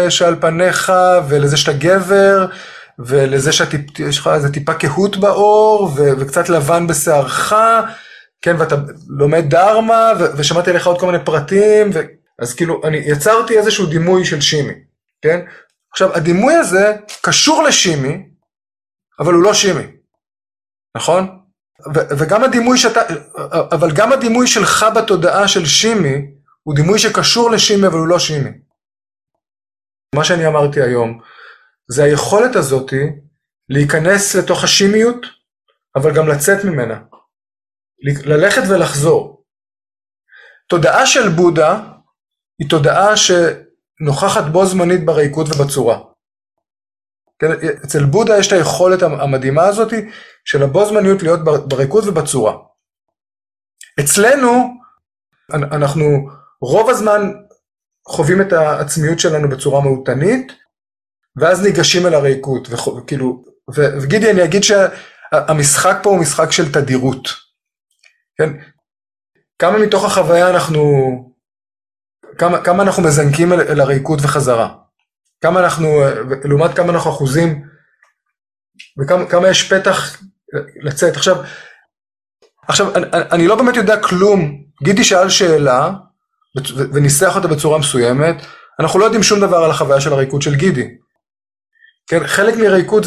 שעל 0.09 0.41
פניך, 0.41 0.93
ולזה 1.29 1.57
שאתה 1.57 1.73
גבר, 1.73 2.47
ולזה 3.07 3.53
שיש 3.53 4.19
לך 4.19 4.31
איזה 4.35 4.53
טיפה 4.53 4.75
קהות 4.75 5.17
בעור. 5.17 5.91
וקצת 5.97 6.49
לבן 6.49 6.87
בשערך, 6.87 7.53
כן, 8.43 8.57
ואתה 8.59 8.77
לומד 9.09 9.45
דרמה. 9.51 10.13
ושמעתי 10.37 10.71
עליך 10.71 10.87
עוד 10.87 11.01
כל 11.01 11.07
מיני 11.07 11.25
פרטים. 11.25 11.91
אז 12.39 12.55
כאילו, 12.55 12.81
אני 12.85 12.97
יצרתי 12.97 13.59
איזשהו 13.59 13.87
דימוי 13.87 14.25
של 14.25 14.41
שימי, 14.41 14.73
כן? 15.23 15.41
עכשיו, 15.93 16.15
הדימוי 16.15 16.55
הזה 16.55 16.97
קשור 17.23 17.63
לשימי, 17.63 18.29
אבל 19.21 19.33
הוא 19.33 19.43
לא 19.43 19.55
שימי, 19.55 19.83
נכון? 20.97 21.39
וגם 21.95 22.45
הדימוי 22.45 22.79
שאתה, 22.79 23.01
אבל 23.73 23.93
גם 23.93 24.13
הדימוי 24.13 24.47
שלך 24.47 24.87
בתודעה 24.97 25.49
של 25.49 25.67
שימי, 25.67 26.31
הוא 26.63 26.75
דימוי 26.75 26.99
שקשור 26.99 27.51
לשימי 27.51 27.87
אבל 27.87 27.99
הוא 27.99 28.07
לא 28.07 28.19
שימי. 28.19 28.51
מה 30.15 30.25
שאני 30.25 30.47
אמרתי 30.47 30.83
היום, 30.83 31.21
זה 31.91 32.05
היכולת 32.05 32.57
הזאתי 32.57 33.03
להיכנס 33.69 34.37
לתוך 34.37 34.65
השימיות, 34.65 35.27
אבל 35.97 36.17
גם 36.17 36.29
לצאת 36.29 36.65
ממנה. 36.65 37.01
ללכת 38.25 38.63
ולחזור. 38.69 39.45
תודעה 40.69 41.07
של 41.07 41.29
בודה 41.29 41.81
היא 42.59 42.71
תודעה 42.71 43.15
שנוכחת 43.17 44.45
בו 44.53 44.67
זמנית 44.67 45.07
בריקות 45.07 45.47
ובצורה. 45.49 45.99
כן, 47.39 47.47
אצל 47.85 48.05
בודה 48.05 48.39
יש 48.39 48.47
את 48.47 48.53
היכולת 48.53 49.03
המדהימה 49.03 49.65
הזאת 49.65 49.93
של 50.45 50.63
הבו 50.63 50.87
זמניות 50.87 51.23
להיות 51.23 51.41
בריקות 51.69 52.05
ובצורה. 52.07 52.57
אצלנו, 54.01 54.49
אנחנו 55.53 56.05
רוב 56.61 56.91
הזמן 56.91 57.21
חווים 58.09 58.41
את 58.41 58.53
העצמיות 58.53 59.19
שלנו 59.19 59.49
בצורה 59.49 59.81
מהותנית, 59.81 60.53
ואז 61.41 61.63
ניגשים 61.63 62.07
אל 62.07 62.15
הריקות, 62.15 62.69
וכאילו, 62.71 63.45
וגידי 64.03 64.31
אני 64.31 64.45
אגיד 64.45 64.63
שהמשחק 64.65 65.99
פה 66.03 66.11
הוא 66.11 66.19
משחק 66.19 66.53
של 66.53 66.73
תדירות, 66.73 67.29
כן? 68.39 68.51
כמה 69.59 69.79
מתוך 69.79 70.05
החוויה 70.05 70.51
אנחנו, 70.51 70.83
כמה, 72.39 72.65
כמה 72.65 72.83
אנחנו 72.83 73.03
מזנקים 73.03 73.53
אל, 73.53 73.61
אל 73.61 73.81
הריקות 73.81 74.19
וחזרה, 74.23 74.75
כמה 75.41 75.61
אנחנו, 75.61 75.89
לעומת 76.45 76.77
כמה 76.77 76.93
אנחנו 76.93 77.11
אחוזים, 77.11 77.65
וכמה 78.99 79.49
יש 79.49 79.73
פתח 79.73 80.23
לצאת. 80.83 81.17
עכשיו, 81.17 81.37
עכשיו 82.69 82.97
אני, 82.97 83.07
אני 83.13 83.47
לא 83.47 83.57
באמת 83.57 83.77
יודע 83.77 84.03
כלום, 84.03 84.63
גידי 84.83 85.05
שאל 85.05 85.29
שאלה, 85.29 85.91
וניסח 86.93 87.37
אותה 87.37 87.49
בצורה 87.49 87.79
מסוימת, 87.79 88.37
אנחנו 88.81 88.99
לא 88.99 89.05
יודעים 89.05 89.23
שום 89.23 89.41
דבר 89.41 89.57
על 89.57 89.71
החוויה 89.71 90.01
של 90.01 90.13
הריקוד 90.13 90.43
של 90.43 90.55
גידי. 90.55 90.99
כן, 92.09 92.27
חלק 92.27 92.55
מריקוד, 92.57 93.07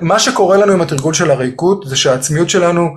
מה 0.00 0.18
שקורה 0.18 0.56
לנו 0.56 0.72
עם 0.72 0.80
התרגול 0.80 1.14
של 1.14 1.30
הריקוד, 1.30 1.84
זה 1.88 1.96
שהעצמיות 1.96 2.50
שלנו, 2.50 2.88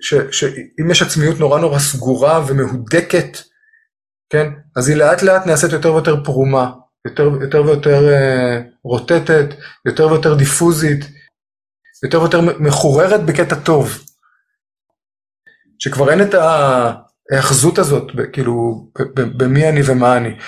שאם 0.00 0.90
יש 0.90 1.02
עצמיות 1.02 1.38
נורא 1.38 1.60
נורא 1.60 1.78
סגורה 1.78 2.44
ומהודקת, 2.46 3.38
כן, 4.30 4.50
אז 4.76 4.88
היא 4.88 4.96
לאט 4.96 5.22
לאט 5.22 5.46
נעשית 5.46 5.72
יותר 5.72 5.92
ויותר 5.94 6.24
פרומה, 6.24 6.70
יותר, 7.04 7.30
יותר 7.40 7.62
ויותר 7.64 8.08
אה, 8.08 8.60
רוטטת, 8.84 9.46
יותר 9.86 10.06
ויותר 10.06 10.34
דיפוזית, 10.34 11.04
יותר 12.04 12.20
ויותר 12.20 12.40
מחוררת 12.40 13.26
בקטע 13.26 13.54
טוב. 13.54 13.98
שכבר 15.78 16.10
אין 16.10 16.22
את 16.22 16.34
ההאחזות 16.34 17.78
הזאת, 17.78 18.04
כאילו, 18.32 18.86
במי 19.14 19.68
אני 19.68 19.80
ומה 19.86 20.16
אני. 20.16 20.38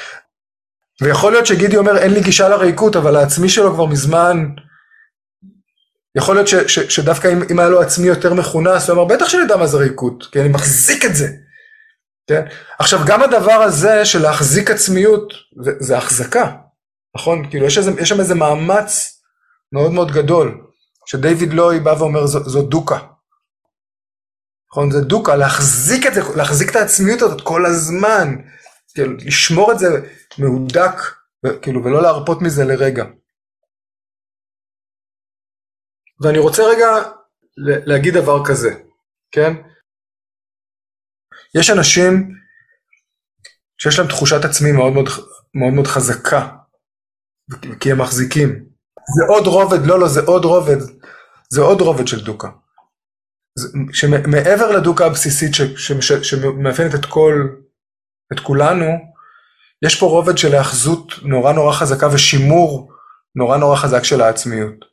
ויכול 1.02 1.32
להיות 1.32 1.46
שגידי 1.46 1.76
אומר 1.76 1.98
אין 1.98 2.12
לי 2.12 2.20
גישה 2.20 2.48
לריקות, 2.48 2.96
אבל 2.96 3.16
העצמי 3.16 3.48
שלו 3.48 3.74
כבר 3.74 3.86
מזמן, 3.86 4.46
יכול 6.16 6.34
להיות 6.34 6.48
ש, 6.48 6.54
ש, 6.54 6.78
שדווקא 6.78 7.32
אם, 7.32 7.42
אם 7.50 7.58
היה 7.58 7.68
לו 7.68 7.80
עצמי 7.80 8.06
יותר 8.06 8.34
מכונס, 8.34 8.90
הוא 8.90 8.96
אמר 8.96 9.14
בטח 9.14 9.28
שאני 9.28 9.42
יודע 9.42 9.56
מה 9.56 9.66
זה 9.66 9.76
ריקות, 9.76 10.28
כי 10.32 10.40
אני 10.40 10.48
מחזיק 10.48 11.04
את 11.04 11.16
זה. 11.16 11.28
כן? 12.26 12.42
עכשיו 12.78 13.00
גם 13.06 13.22
הדבר 13.22 13.52
הזה 13.52 14.04
של 14.04 14.22
להחזיק 14.22 14.70
עצמיות, 14.70 15.32
זה, 15.62 15.72
זה 15.80 15.98
החזקה, 15.98 16.52
נכון? 17.16 17.50
כאילו 17.50 17.66
יש, 17.66 17.78
איזה, 17.78 17.90
יש 18.00 18.08
שם 18.08 18.20
איזה 18.20 18.34
מאמץ 18.34 19.20
מאוד 19.72 19.92
מאוד 19.92 20.12
גדול, 20.12 20.60
שדייוויד 21.06 21.52
לוי 21.52 21.80
בא 21.80 21.94
ואומר 21.98 22.26
זו, 22.26 22.62
דוקה. 22.62 22.98
נכון? 24.72 24.90
זה 24.90 25.00
דוקה, 25.00 25.36
להחזיק 25.36 26.06
את 26.06 26.14
זה, 26.14 26.20
להחזיק 26.36 26.70
את 26.70 26.76
העצמיות 26.76 27.22
הזאת 27.22 27.40
כל 27.40 27.66
הזמן, 27.66 28.36
כאילו, 28.96 29.12
לשמור 29.26 29.72
את 29.72 29.78
זה 29.78 29.86
מהודק, 30.38 30.96
כאילו, 31.62 31.84
ולא 31.84 32.02
להרפות 32.02 32.42
מזה 32.42 32.64
לרגע. 32.64 33.04
ואני 36.20 36.38
רוצה 36.38 36.62
רגע 36.62 36.86
להגיד 37.86 38.14
דבר 38.14 38.44
כזה, 38.48 38.70
כן? 39.30 39.52
יש 41.58 41.70
אנשים 41.70 42.34
שיש 43.78 43.98
להם 43.98 44.08
תחושת 44.08 44.44
עצמי 44.44 44.72
מאוד 44.72 44.92
מאוד, 44.92 45.06
מאוד, 45.54 45.72
מאוד 45.74 45.86
חזקה, 45.86 46.56
כי 47.80 47.92
הם 47.92 48.00
מחזיקים. 48.00 48.48
זה 49.16 49.22
עוד 49.28 49.46
רובד, 49.46 49.86
לא, 49.86 50.00
לא, 50.00 50.08
זה 50.08 50.20
עוד 50.20 50.44
רובד, 50.44 50.80
זה 51.50 51.60
עוד 51.60 51.80
רובד 51.80 52.06
של 52.06 52.24
דוקה. 52.24 52.48
שמעבר 53.92 54.70
לדוקה 54.76 55.06
הבסיסית 55.06 55.50
שמאפיינת 56.22 56.94
את 56.94 57.04
כל, 57.08 57.32
את 58.32 58.40
כולנו, 58.40 58.86
יש 59.82 60.00
פה 60.00 60.06
רובד 60.06 60.38
של 60.38 60.52
היאחזות 60.52 61.12
נורא 61.22 61.52
נורא 61.52 61.72
חזקה 61.72 62.06
ושימור 62.14 62.92
נורא 63.34 63.56
נורא 63.56 63.76
חזק 63.76 64.04
של 64.04 64.20
העצמיות. 64.20 64.84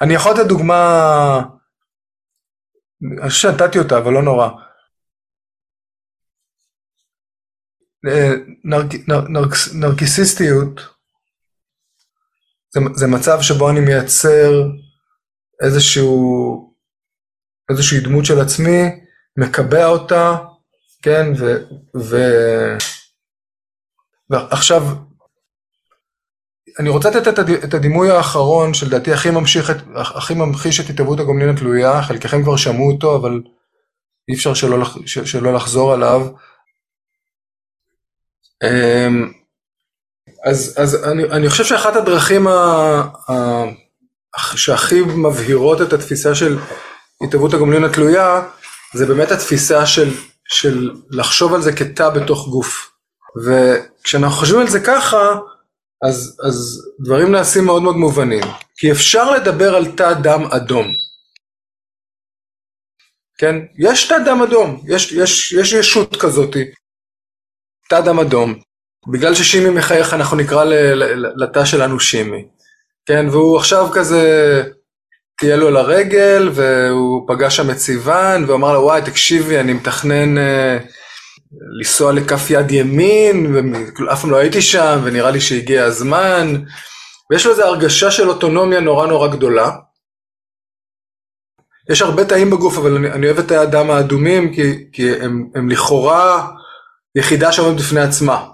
אני 0.00 0.14
יכול 0.14 0.32
לתת 0.32 0.46
דוגמה, 0.46 1.42
אני 3.22 3.30
חושב 3.30 3.48
שנתתי 3.48 3.78
אותה, 3.78 3.98
אבל 3.98 4.12
לא 4.12 4.22
נורא. 4.22 4.48
אה, 8.08 8.32
נרק, 8.64 8.86
נרק, 9.28 9.52
נרקיסיסטיות 9.74 10.80
זה, 12.70 12.80
זה 12.94 13.06
מצב 13.06 13.38
שבו 13.40 13.70
אני 13.70 13.80
מייצר 13.80 14.50
איזשהו 15.64 16.76
איזושהי 17.70 18.00
דמות 18.00 18.24
של 18.24 18.40
עצמי, 18.40 18.82
מקבע 19.36 19.86
אותה, 19.86 20.36
כן, 21.02 21.32
ו... 21.38 21.56
ו... 21.96 22.16
ועכשיו, 24.30 24.82
אני 26.78 26.88
רוצה 26.88 27.10
לתת 27.10 27.38
את 27.64 27.74
הדימוי 27.74 28.10
האחרון 28.10 28.74
שלדעתי 28.74 29.12
הכי 29.12 29.30
ממשיך, 29.30 29.70
את, 29.70 29.76
הכי 29.96 30.34
ממחיש 30.34 30.80
את 30.80 30.90
התהוות 30.90 31.20
הגומלין 31.20 31.48
התלויה, 31.48 32.02
חלקכם 32.02 32.42
כבר 32.42 32.56
שמעו 32.56 32.92
אותו, 32.92 33.16
אבל 33.16 33.42
אי 34.28 34.34
אפשר 34.34 34.54
שלא, 34.54 34.84
שלא 35.06 35.54
לחזור 35.54 35.92
עליו. 35.92 36.28
אמ, 38.64 39.32
אז, 40.44 40.74
אז 40.78 41.04
אני, 41.04 41.24
אני 41.24 41.48
חושב 41.48 41.64
שאחת 41.64 41.96
הדרכים 41.96 42.46
ה, 42.46 42.52
ה, 43.30 43.64
שהכי 44.56 45.00
מבהירות 45.00 45.82
את 45.82 45.92
התפיסה 45.92 46.34
של 46.34 46.58
התהוות 47.22 47.54
הגומלין 47.54 47.84
התלויה, 47.84 48.42
זה 48.94 49.06
באמת 49.06 49.30
התפיסה 49.30 49.86
של, 49.86 50.14
של 50.48 50.90
לחשוב 51.10 51.54
על 51.54 51.62
זה 51.62 51.72
כתא 51.72 52.08
בתוך 52.08 52.48
גוף. 52.48 52.92
וכשאנחנו 53.44 54.36
חושבים 54.36 54.60
על 54.60 54.68
זה 54.68 54.80
ככה, 54.86 55.38
אז, 56.02 56.40
אז 56.48 56.86
דברים 57.04 57.32
נעשים 57.32 57.64
מאוד 57.64 57.82
מאוד 57.82 57.96
מובנים. 57.96 58.44
כי 58.76 58.92
אפשר 58.92 59.30
לדבר 59.30 59.74
על 59.76 59.92
תא 59.92 60.12
דם 60.12 60.42
אדום. 60.56 60.86
כן? 63.38 63.56
יש 63.78 64.08
תא 64.08 64.18
דם 64.18 64.42
אדום, 64.42 64.84
יש, 64.88 65.12
יש, 65.12 65.52
יש 65.52 65.72
ישות 65.72 66.16
כזאתי, 66.16 66.64
תא 67.88 68.00
דם 68.00 68.18
אדום. 68.18 68.60
בגלל 69.12 69.34
ששימי 69.34 69.70
מחייך 69.70 70.14
אנחנו 70.14 70.36
נקרא 70.36 70.64
לתא 71.36 71.64
שלנו 71.64 72.00
שימי. 72.00 72.48
כן, 73.06 73.28
והוא 73.28 73.58
עכשיו 73.58 73.88
כזה 73.94 74.22
תהיה 75.38 75.56
לו 75.56 75.70
לרגל, 75.70 76.50
והוא 76.54 77.28
פגש 77.28 77.56
שם 77.56 77.70
את 77.70 77.78
סיוון, 77.78 78.44
והוא 78.44 78.56
אמר 78.56 78.72
לו, 78.72 78.80
וואי, 78.80 79.02
תקשיבי, 79.02 79.60
אני 79.60 79.72
מתכנן 79.72 80.38
אה, 80.38 80.78
לנסוע 81.78 82.12
לכף 82.12 82.50
יד 82.50 82.70
ימין, 82.70 83.56
ואף 83.56 84.20
פעם 84.20 84.30
לא 84.30 84.36
הייתי 84.36 84.62
שם, 84.62 85.00
ונראה 85.04 85.30
לי 85.30 85.40
שהגיע 85.40 85.84
הזמן, 85.84 86.54
ויש 87.30 87.46
לו 87.46 87.52
איזו 87.52 87.62
הרגשה 87.62 88.10
של 88.10 88.28
אוטונומיה 88.28 88.80
נורא 88.80 89.06
נורא 89.06 89.28
גדולה. 89.28 89.70
יש 91.90 92.02
הרבה 92.02 92.24
תאים 92.24 92.50
בגוף, 92.50 92.78
אבל 92.78 92.96
אני, 92.96 93.12
אני 93.12 93.26
אוהב 93.26 93.38
את 93.38 93.48
תאי 93.48 93.56
הדם 93.56 93.90
האדומים, 93.90 94.54
כי, 94.54 94.84
כי 94.92 95.12
הם, 95.12 95.50
הם 95.54 95.70
לכאורה 95.70 96.48
יחידה 97.14 97.52
שעומדת 97.52 97.80
בפני 97.80 98.00
עצמה. 98.00 98.48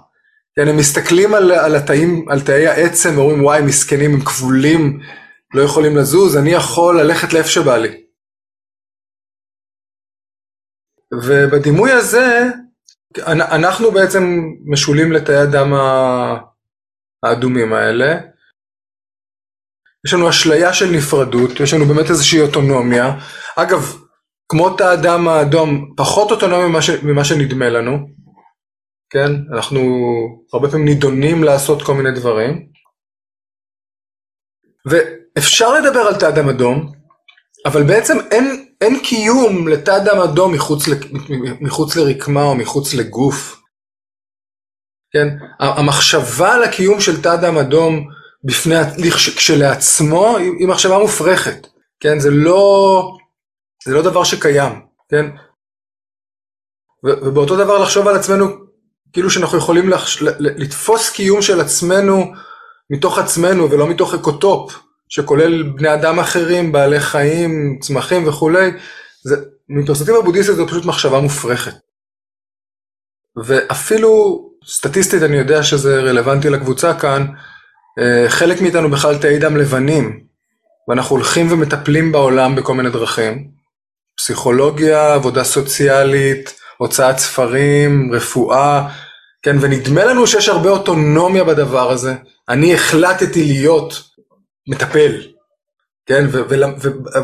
כן, 0.55 0.67
הם 0.67 0.77
מסתכלים 0.77 1.33
על, 1.33 1.51
על 1.51 1.75
התאים, 1.75 2.25
על 2.29 2.41
תאי 2.41 2.67
העצם, 2.67 3.17
ואומרים, 3.17 3.43
וואי, 3.43 3.61
מסכנים, 3.61 4.13
הם 4.13 4.21
כבולים. 4.21 4.99
לא 5.53 5.61
יכולים 5.61 5.97
לזוז, 5.97 6.37
אני 6.37 6.49
יכול 6.49 7.01
ללכת 7.01 7.33
לאיפה 7.33 7.49
שבא 7.49 7.77
לי. 7.77 8.03
ובדימוי 11.13 11.91
הזה, 11.91 12.43
אנחנו 13.27 13.91
בעצם 13.91 14.23
משולים 14.65 15.11
לתאי 15.11 15.35
הדם 15.35 15.73
האדומים 17.23 17.73
האלה. 17.73 18.19
יש 20.05 20.13
לנו 20.13 20.29
אשליה 20.29 20.73
של 20.73 20.85
נפרדות, 20.97 21.59
יש 21.63 21.73
לנו 21.73 21.85
באמת 21.85 22.09
איזושהי 22.09 22.41
אוטונומיה. 22.41 23.05
אגב, 23.55 23.79
כמו 24.49 24.77
תא 24.77 24.83
הדם 24.83 25.27
האדום, 25.27 25.93
פחות 25.97 26.31
אוטונומיה 26.31 26.67
ממה, 26.67 26.81
ש... 26.81 26.89
ממה 26.89 27.25
שנדמה 27.25 27.69
לנו. 27.69 28.07
כן? 29.09 29.31
אנחנו 29.55 29.81
הרבה 30.53 30.69
פעמים 30.69 30.85
נידונים 30.85 31.43
לעשות 31.43 31.81
כל 31.81 31.93
מיני 31.93 32.11
דברים. 32.19 32.69
ו... 34.91 34.95
אפשר 35.37 35.73
לדבר 35.73 35.99
על 35.99 36.15
תא 36.15 36.31
דם 36.31 36.49
אדום, 36.49 36.91
אבל 37.65 37.83
בעצם 37.83 38.17
אין, 38.31 38.65
אין 38.81 38.99
קיום 39.03 39.67
לתא 39.67 39.99
דם 39.99 40.17
אדום 40.17 40.53
מחוץ, 40.53 40.83
מחוץ 41.61 41.95
לרקמה 41.95 42.43
או 42.43 42.55
מחוץ 42.55 42.93
לגוף. 42.93 43.61
כן? 45.11 45.27
המחשבה 45.59 46.53
על 46.53 46.63
הקיום 46.63 46.99
של 46.99 47.21
תא 47.21 47.35
דם 47.35 47.57
אדום 47.57 48.07
בפני, 48.43 48.75
כשלעצמו 49.11 50.37
היא, 50.37 50.67
מחשבה 50.67 50.97
מופרכת. 50.97 51.67
כן? 51.99 52.19
זה 52.19 52.29
לא, 52.31 53.17
לא 53.87 54.01
דבר 54.01 54.23
שקיים. 54.23 54.81
כן? 55.09 55.25
ובאותו 57.03 57.57
דבר 57.57 57.83
לחשוב 57.83 58.07
על 58.07 58.15
עצמנו 58.15 58.45
כאילו 59.13 59.29
שאנחנו 59.29 59.57
יכולים 59.57 59.89
לתפוס 60.39 61.09
קיום 61.09 61.41
של 61.41 61.61
עצמנו 61.61 62.33
מתוך 62.89 63.17
עצמנו 63.17 63.71
ולא 63.71 63.87
מתוך 63.87 64.13
אקוטופ. 64.13 64.83
שכולל 65.13 65.63
בני 65.63 65.93
אדם 65.93 66.19
אחרים, 66.19 66.71
בעלי 66.71 66.99
חיים, 66.99 67.77
צמחים 67.81 68.27
וכולי, 68.27 68.71
זה, 69.23 69.35
מפרספקטיבה 69.69 70.21
בודהיסטית 70.21 70.55
זו 70.55 70.67
פשוט 70.67 70.85
מחשבה 70.85 71.19
מופרכת. 71.19 71.73
ואפילו 73.45 74.41
סטטיסטית 74.67 75.23
אני 75.23 75.37
יודע 75.37 75.63
שזה 75.63 76.01
רלוונטי 76.01 76.49
לקבוצה 76.49 76.93
כאן, 76.99 77.25
אה, 77.99 78.29
חלק 78.29 78.61
מאיתנו 78.61 78.89
בכלל 78.89 79.17
תאי 79.17 79.39
דם 79.39 79.57
לבנים, 79.57 80.23
ואנחנו 80.89 81.15
הולכים 81.15 81.51
ומטפלים 81.51 82.11
בעולם 82.11 82.55
בכל 82.55 82.73
מיני 82.73 82.89
דרכים. 82.89 83.47
פסיכולוגיה, 84.17 85.13
עבודה 85.13 85.43
סוציאלית, 85.43 86.53
הוצאת 86.77 87.17
ספרים, 87.17 88.13
רפואה, 88.13 88.89
כן, 89.43 89.55
ונדמה 89.61 90.05
לנו 90.05 90.27
שיש 90.27 90.49
הרבה 90.49 90.69
אוטונומיה 90.69 91.43
בדבר 91.43 91.91
הזה. 91.91 92.15
אני 92.49 92.73
החלטתי 92.73 93.43
להיות 93.43 94.12
מטפל, 94.67 95.33
כן, 96.05 96.25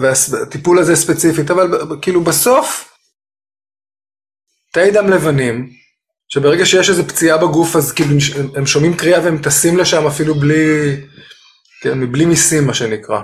והטיפול 0.02 0.80
הזה 0.80 0.95
ספציפית, 0.95 1.52
אבל 1.52 1.67
כאילו 2.02 2.23
בסוף, 2.23 2.93
תאי 4.73 4.91
דם 4.91 5.10
לבנים, 5.10 5.69
שברגע 6.30 6.65
שיש 6.65 6.89
איזו 6.89 7.04
פציעה 7.04 7.38
בגוף 7.38 7.75
אז 7.75 7.91
כאילו 7.91 8.12
הם 8.56 8.65
שומעים 8.65 8.97
קריאה 8.97 9.23
והם 9.23 9.41
טסים 9.41 9.78
לשם 9.78 10.08
אפילו 10.08 10.36
בלי, 10.36 10.95
כן, 11.82 11.99
מבלי 11.99 12.25
מיסים 12.25 12.67
מה 12.67 12.73
שנקרא. 12.73 13.21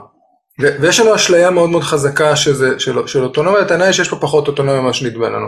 ויש 0.60 1.00
לנו 1.00 1.16
אשליה 1.16 1.52
מאוד 1.52 1.70
מאוד 1.70 1.84
חזקה 1.84 2.36
שזה, 2.36 2.80
של, 2.80 3.08
של 3.08 3.24
אוטונומיה, 3.24 3.62
הטענה 3.62 3.86
היא 3.86 3.94
שיש 3.94 4.10
פה 4.10 4.18
פחות 4.22 4.48
אוטונומיה 4.48 4.82
ממה 4.82 4.94
שנדמה 4.94 5.30
לנו. 5.30 5.48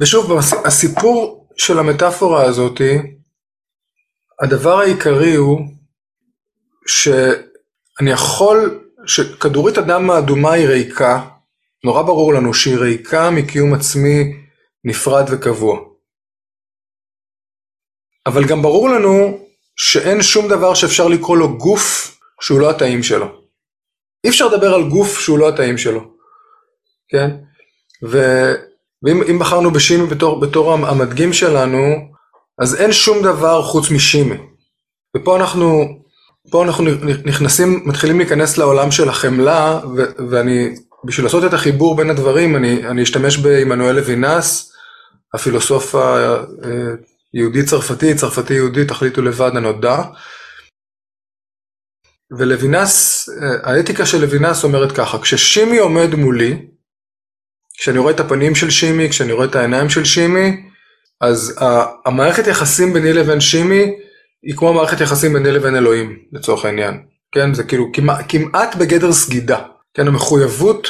ושוב, 0.00 0.32
הסיפור 0.64 1.48
של 1.56 1.78
המטאפורה 1.78 2.44
הזאתי, 2.44 2.98
הדבר 4.42 4.78
העיקרי 4.78 5.34
הוא 5.34 5.60
שאני 6.86 8.10
יכול, 8.10 8.80
שכדורית 9.06 9.78
הדם 9.78 10.10
האדומה 10.10 10.52
היא 10.52 10.66
ריקה, 10.68 11.28
נורא 11.84 12.02
ברור 12.02 12.34
לנו 12.34 12.54
שהיא 12.54 12.78
ריקה 12.78 13.30
מקיום 13.30 13.74
עצמי 13.74 14.44
נפרד 14.84 15.24
וקבוע. 15.30 15.80
אבל 18.26 18.44
גם 18.44 18.62
ברור 18.62 18.88
לנו 18.88 19.46
שאין 19.76 20.22
שום 20.22 20.48
דבר 20.48 20.74
שאפשר 20.74 21.08
לקרוא 21.08 21.36
לו 21.36 21.58
גוף 21.58 22.18
שהוא 22.40 22.60
לא 22.60 22.70
התאים 22.70 23.02
שלו. 23.02 23.26
אי 24.24 24.30
אפשר 24.30 24.46
לדבר 24.48 24.74
על 24.74 24.88
גוף 24.88 25.18
שהוא 25.18 25.38
לא 25.38 25.48
התאים 25.48 25.78
שלו, 25.78 26.00
כן? 27.08 27.30
ו... 28.04 28.18
ואם 29.02 29.38
בחרנו 29.38 29.70
בשימי 29.70 30.06
בתור, 30.06 30.40
בתור 30.40 30.72
המדגים 30.72 31.32
שלנו, 31.32 31.78
אז 32.58 32.80
אין 32.80 32.92
שום 32.92 33.22
דבר 33.22 33.62
חוץ 33.62 33.90
משימי. 33.90 34.36
ופה 35.16 35.36
אנחנו, 35.36 35.84
פה 36.50 36.64
אנחנו 36.64 36.84
נכנסים, 37.24 37.82
מתחילים 37.84 38.18
להיכנס 38.18 38.58
לעולם 38.58 38.90
של 38.90 39.08
החמלה, 39.08 39.80
ואני, 40.30 40.74
בשביל 41.04 41.26
לעשות 41.26 41.44
את 41.44 41.54
החיבור 41.54 41.96
בין 41.96 42.10
הדברים, 42.10 42.56
אני, 42.56 42.86
אני 42.86 43.02
אשתמש 43.02 43.38
בעמנואל 43.38 43.96
לוינס, 43.96 44.72
הפילוסוף 45.34 45.94
היהודי 47.34 47.64
צרפתי, 47.64 48.14
צרפתי 48.14 48.54
יהודי, 48.54 48.84
תחליטו 48.84 49.22
לבד 49.22 49.50
הנודע. 49.56 50.02
ולוינס, 52.38 53.28
האתיקה 53.62 54.06
של 54.06 54.20
לוינס 54.20 54.64
אומרת 54.64 54.92
ככה, 54.92 55.18
כששימי 55.18 55.78
עומד 55.78 56.14
מולי, 56.14 56.66
כשאני 57.78 57.98
רואה 57.98 58.12
את 58.12 58.20
הפנים 58.20 58.54
של 58.54 58.70
שימי, 58.70 59.10
כשאני 59.10 59.32
רואה 59.32 59.46
את 59.46 59.56
העיניים 59.56 59.90
של 59.90 60.04
שימי, 60.04 60.62
אז 61.20 61.58
המערכת 62.06 62.46
יחסים 62.46 62.92
ביני 62.92 63.12
לבין 63.12 63.40
שימי 63.40 63.92
היא 64.46 64.56
כמו 64.56 64.72
מערכת 64.72 65.00
יחסים 65.00 65.32
ביני 65.32 65.52
לבין 65.52 65.76
אלוהים, 65.76 66.18
לצורך 66.32 66.64
העניין. 66.64 66.94
כן, 67.32 67.54
זה 67.54 67.64
כאילו 67.64 67.92
כמעט, 67.92 68.24
כמעט 68.28 68.74
בגדר 68.76 69.12
סגידה. 69.12 69.62
כן, 69.94 70.08
המחויבות 70.08 70.88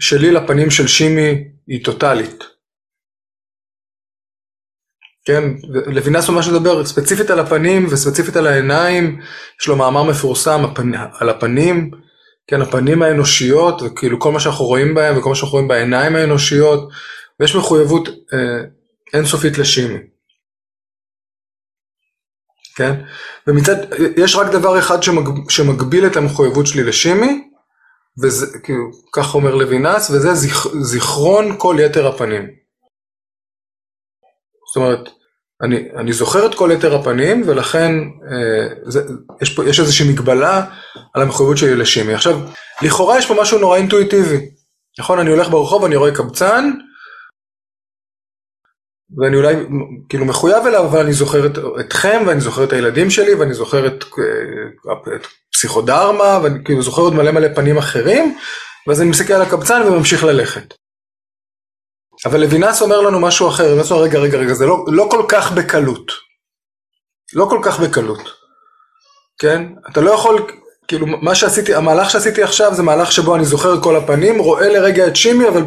שלי 0.00 0.30
לפנים 0.30 0.70
של 0.70 0.86
שימי 0.86 1.44
היא 1.66 1.84
טוטאלית. 1.84 2.44
כן, 5.24 5.44
לוינס 5.86 6.28
ממש 6.28 6.48
מדבר 6.48 6.84
ספציפית 6.84 7.30
על 7.30 7.40
הפנים 7.40 7.86
וספציפית 7.90 8.36
על 8.36 8.46
העיניים, 8.46 9.20
יש 9.60 9.68
לו 9.68 9.76
מאמר 9.76 10.02
מפורסם 10.02 10.64
הפנ... 10.64 10.92
על 10.94 11.28
הפנים, 11.28 11.90
כן, 12.46 12.62
הפנים 12.62 13.02
האנושיות, 13.02 13.82
וכאילו 13.82 14.20
כל 14.20 14.32
מה 14.32 14.40
שאנחנו 14.40 14.64
רואים 14.64 14.94
בהם 14.94 15.18
וכל 15.18 15.28
מה 15.28 15.34
שאנחנו 15.34 15.52
רואים 15.52 15.68
בעיניים 15.68 16.16
האנושיות, 16.16 16.88
ויש 17.40 17.56
מחויבות 17.56 18.08
אה, 18.08 18.64
אינסופית 19.14 19.58
לשימי. 19.58 20.11
כן, 22.76 22.94
ומצד, 23.46 23.76
יש 24.16 24.36
רק 24.36 24.52
דבר 24.52 24.78
אחד 24.78 25.02
שמג, 25.02 25.50
שמגביל 25.50 26.06
את 26.06 26.16
המחויבות 26.16 26.66
שלי 26.66 26.82
לשימי, 26.82 27.48
וזה, 28.22 28.58
כאילו, 28.58 28.90
כך 29.12 29.34
אומר 29.34 29.54
לוינס, 29.54 30.10
וזה 30.10 30.34
זכ, 30.34 30.66
זיכרון 30.80 31.54
כל 31.58 31.76
יתר 31.80 32.06
הפנים. 32.08 32.48
זאת 34.68 34.76
אומרת, 34.76 35.08
אני, 35.62 35.88
אני 35.96 36.12
זוכר 36.12 36.46
את 36.46 36.54
כל 36.54 36.70
יתר 36.72 36.94
הפנים, 36.94 37.42
ולכן 37.46 37.92
אה, 38.32 38.74
זה, 38.82 39.02
יש, 39.42 39.54
פה, 39.54 39.68
יש 39.68 39.80
איזושהי 39.80 40.12
מגבלה 40.12 40.64
על 41.14 41.22
המחויבות 41.22 41.58
שלי 41.58 41.74
לשימי. 41.74 42.14
עכשיו, 42.14 42.40
לכאורה 42.82 43.18
יש 43.18 43.26
פה 43.26 43.34
משהו 43.40 43.58
נורא 43.58 43.76
אינטואיטיבי. 43.76 44.50
נכון, 44.98 45.18
אני 45.18 45.30
הולך 45.30 45.48
ברחוב, 45.48 45.84
אני 45.84 45.96
רואה 45.96 46.14
קבצן, 46.14 46.70
ואני 49.18 49.36
אולי 49.36 49.54
כאילו 50.08 50.24
מחויב 50.24 50.66
אליו, 50.66 50.84
אבל 50.84 51.00
אני 51.00 51.12
זוכר 51.12 51.46
את, 51.46 51.58
אתכם, 51.80 52.22
ואני 52.26 52.40
זוכר 52.40 52.64
את 52.64 52.72
הילדים 52.72 53.10
שלי, 53.10 53.34
ואני 53.34 53.54
זוכר 53.54 53.86
את, 53.86 54.04
אה, 54.18 55.14
את 55.16 55.26
פסיכודרמה, 55.52 56.40
ואני 56.42 56.64
כאילו 56.64 56.82
זוכר 56.82 57.02
עוד 57.02 57.14
מלא 57.14 57.30
מלא 57.30 57.54
פנים 57.54 57.78
אחרים, 57.78 58.36
ואז 58.86 59.00
אני 59.00 59.10
מסתכל 59.10 59.32
על 59.32 59.42
הקבצן 59.42 59.82
וממשיך 59.82 60.24
ללכת. 60.24 60.74
אבל 62.26 62.40
לוינס 62.40 62.82
אומר 62.82 63.00
לנו 63.00 63.20
משהו 63.20 63.48
אחר, 63.48 63.74
לוינס 63.74 63.90
אומר 63.90 64.02
רגע 64.02 64.18
רגע 64.18 64.38
רגע 64.38 64.54
זה 64.54 64.66
לא, 64.66 64.84
לא 64.88 65.08
כל 65.10 65.24
כך 65.28 65.52
בקלות, 65.52 66.12
לא 67.32 67.46
כל 67.50 67.58
כך 67.62 67.80
בקלות, 67.80 68.22
כן? 69.38 69.62
אתה 69.92 70.00
לא 70.00 70.10
יכול, 70.10 70.46
כאילו 70.88 71.06
מה 71.06 71.34
שעשיתי, 71.34 71.74
המהלך 71.74 72.10
שעשיתי 72.10 72.42
עכשיו 72.42 72.74
זה 72.74 72.82
מהלך 72.82 73.12
שבו 73.12 73.36
אני 73.36 73.44
זוכר 73.44 73.80
כל 73.80 73.96
הפנים, 73.96 74.38
רואה 74.38 74.68
לרגע 74.68 75.06
את 75.06 75.16
שימי 75.16 75.48
אבל, 75.48 75.64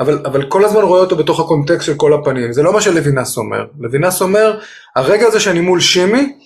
אבל, 0.00 0.18
אבל 0.26 0.50
כל 0.50 0.64
הזמן 0.64 0.82
רואה 0.82 1.00
אותו 1.00 1.16
בתוך 1.16 1.40
הקונטקסט 1.40 1.86
של 1.86 1.94
כל 1.94 2.12
הפנים, 2.12 2.52
זה 2.52 2.62
לא 2.62 2.72
מה 2.72 2.80
שלוינס 2.80 3.36
אומר, 3.36 3.66
לוינס 3.78 4.22
אומר 4.22 4.60
הרגע 4.96 5.26
הזה 5.26 5.40
שאני 5.40 5.60
מול 5.60 5.80
שימי, 5.80 6.38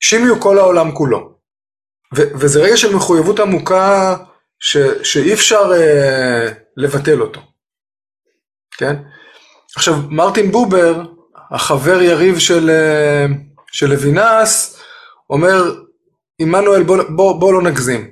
שימי 0.00 0.26
הוא 0.28 0.40
כל 0.40 0.58
העולם 0.58 0.92
כולו, 0.92 1.34
ו, 2.16 2.22
וזה 2.34 2.62
רגע 2.62 2.76
של 2.76 2.94
מחויבות 2.96 3.40
עמוקה 3.40 4.16
ש, 4.60 4.76
שאי 5.02 5.32
אפשר 5.32 5.72
אה, 5.74 6.48
לבטל 6.76 7.20
אותו. 7.20 7.40
כן? 8.76 8.96
עכשיו, 9.76 9.94
מרטין 10.08 10.50
בובר, 10.50 11.02
החבר 11.50 12.02
יריב 12.02 12.38
של, 12.38 12.70
אה, 12.70 13.26
של 13.72 13.86
לוינס, 13.90 14.80
אומר, 15.30 15.74
עמנואל, 16.38 16.82
בוא, 16.82 17.02
בוא, 17.08 17.40
בוא 17.40 17.52
לא 17.52 17.62
נגזים. 17.62 18.10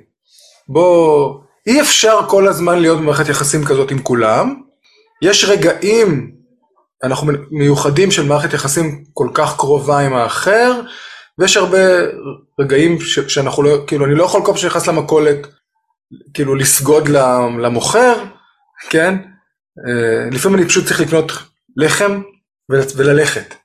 בוא, 0.67 1.39
אי 1.67 1.81
אפשר 1.81 2.19
כל 2.29 2.47
הזמן 2.47 2.79
להיות 2.79 2.99
במערכת 2.99 3.29
יחסים 3.29 3.65
כזאת 3.65 3.91
עם 3.91 3.99
כולם. 3.99 4.61
יש 5.21 5.45
רגעים, 5.45 6.31
אנחנו 7.03 7.31
מיוחדים 7.51 8.11
של 8.11 8.25
מערכת 8.25 8.53
יחסים 8.53 9.03
כל 9.13 9.29
כך 9.33 9.57
קרובה 9.57 9.99
עם 9.99 10.13
האחר, 10.13 10.81
ויש 11.37 11.57
הרבה 11.57 11.77
רגעים 12.59 12.99
ש, 13.01 13.19
שאנחנו 13.19 13.63
לא, 13.63 13.83
כאילו, 13.87 14.05
אני 14.05 14.15
לא 14.15 14.23
יכול 14.23 14.41
כל 14.41 14.47
פעם 14.47 14.57
שנכנס 14.57 14.87
למכולת, 14.87 15.47
כאילו 16.33 16.55
לסגוד 16.55 17.07
למוכר, 17.59 18.23
כן? 18.89 19.15
אה, 19.87 20.29
לפעמים 20.31 20.59
אני 20.59 20.67
פשוט 20.67 20.85
צריך 20.85 21.01
לקנות 21.01 21.31
לחם 21.77 22.21
וללכת. 22.69 23.55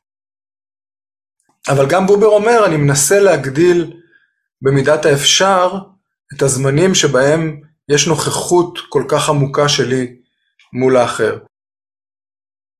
אבל 1.68 1.86
גם 1.86 2.06
בובר 2.06 2.26
אומר, 2.26 2.66
אני 2.66 2.76
מנסה 2.76 3.20
להגדיל 3.20 3.92
במידת 4.62 5.06
האפשר 5.06 5.78
את 6.34 6.42
הזמנים 6.42 6.94
שבהם 6.94 7.60
יש 7.88 8.06
נוכחות 8.06 8.78
כל 8.88 9.04
כך 9.08 9.28
עמוקה 9.28 9.68
שלי 9.68 10.16
מול 10.72 10.96
האחר. 10.96 11.38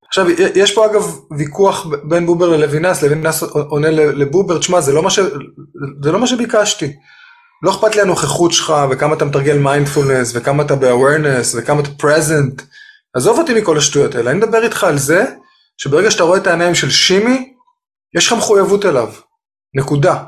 עכשיו, 0.09 0.27
יש 0.55 0.75
פה 0.75 0.87
אגב 0.87 1.19
ויכוח 1.38 1.87
בין 2.09 2.27
בובר 2.27 2.49
ללוינס, 2.49 3.03
לוינס 3.03 3.43
עונה 3.43 3.91
לבובר, 3.91 4.59
תשמע, 4.59 4.81
זה, 4.81 4.93
לא 4.93 5.11
ש... 5.11 5.19
זה 6.03 6.12
לא 6.12 6.21
מה 6.21 6.27
שביקשתי. 6.27 6.93
לא 7.62 7.71
אכפת 7.71 7.97
לי 7.97 8.03
הנוכחות 8.03 8.53
שלך, 8.53 8.75
וכמה 8.91 9.14
אתה 9.14 9.25
מתרגל 9.25 9.59
מיינדפולנס, 9.59 10.33
וכמה 10.35 10.62
אתה 10.62 10.77
ב-awareness, 10.77 11.57
וכמה 11.57 11.81
אתה 11.81 11.88
present. 12.03 12.62
עזוב 13.17 13.38
אותי 13.38 13.55
מכל 13.55 13.79
השטויות 13.79 14.14
האלה, 14.14 14.31
אני 14.31 14.38
מדבר 14.38 14.62
איתך 14.62 14.85
על 14.85 14.99
זה 14.99 15.25
שברגע 15.77 16.11
שאתה 16.11 16.23
רואה 16.23 16.38
את 16.38 16.47
העיניים 16.47 16.75
של 16.75 16.91
שימי, 16.91 17.55
יש 18.17 18.27
לך 18.27 18.33
מחויבות 18.33 18.85
אליו, 18.85 19.12
נקודה. 19.75 20.25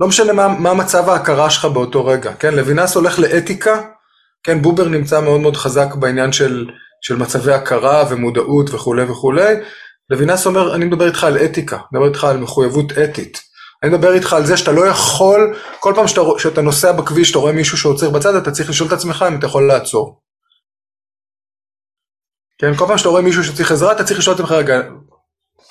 לא 0.00 0.08
משנה 0.08 0.32
מה, 0.32 0.74
מצב 0.74 1.08
ההכרה 1.08 1.50
שלך 1.50 1.64
באותו 1.64 2.06
רגע, 2.06 2.34
כן? 2.34 2.54
לוינס 2.54 2.94
הולך 2.94 3.18
לאתיקה, 3.18 3.82
כן? 4.42 4.62
בובר 4.62 4.88
נמצא 4.88 5.20
מאוד 5.20 5.40
מאוד 5.40 5.56
חזק 5.56 5.94
בעניין 5.94 6.32
של, 6.32 6.70
של 7.00 7.16
מצבי 7.16 7.52
הכרה 7.52 8.04
ומודעות 8.10 8.74
וכולי 8.74 9.02
וכולי. 9.02 9.54
לוינס 10.10 10.46
אומר, 10.46 10.74
אני 10.74 10.84
מדבר 10.84 11.06
איתך 11.06 11.24
על 11.24 11.38
אתיקה, 11.38 11.76
אני 11.76 11.86
מדבר 11.92 12.08
איתך 12.08 12.24
על 12.24 12.36
מחויבות 12.36 12.92
אתית. 12.92 13.40
אני 13.82 13.92
מדבר 13.92 14.12
איתך 14.12 14.32
על 14.32 14.46
זה 14.46 14.56
שאתה 14.56 14.72
לא 14.72 14.86
יכול, 14.86 15.56
כל 15.80 15.92
פעם 15.96 16.08
שאתה 16.38 16.62
נוסע 16.62 16.92
בכביש, 16.92 17.30
אתה 17.30 17.38
רואה 17.38 17.52
מישהו 17.52 17.78
שעוצר 17.78 18.10
בצד, 18.10 18.34
אתה 18.34 18.50
צריך 18.50 18.70
לשאול 18.70 18.88
את 18.88 18.92
עצמך 18.92 19.24
אם 19.28 19.38
אתה 19.38 19.46
יכול 19.46 19.68
לעצור. 19.68 20.20
כן, 22.58 22.74
כל 22.74 22.86
פעם 22.86 22.98
שאתה 22.98 23.08
רואה 23.08 23.22
מישהו 23.22 23.44
שצריך 23.44 23.72
עזרה, 23.72 23.92
אתה 23.92 24.04
צריך 24.04 24.18
לשאול 24.18 24.34
את 24.34 24.40
עצמך 24.40 24.52
רגע. 24.52 24.80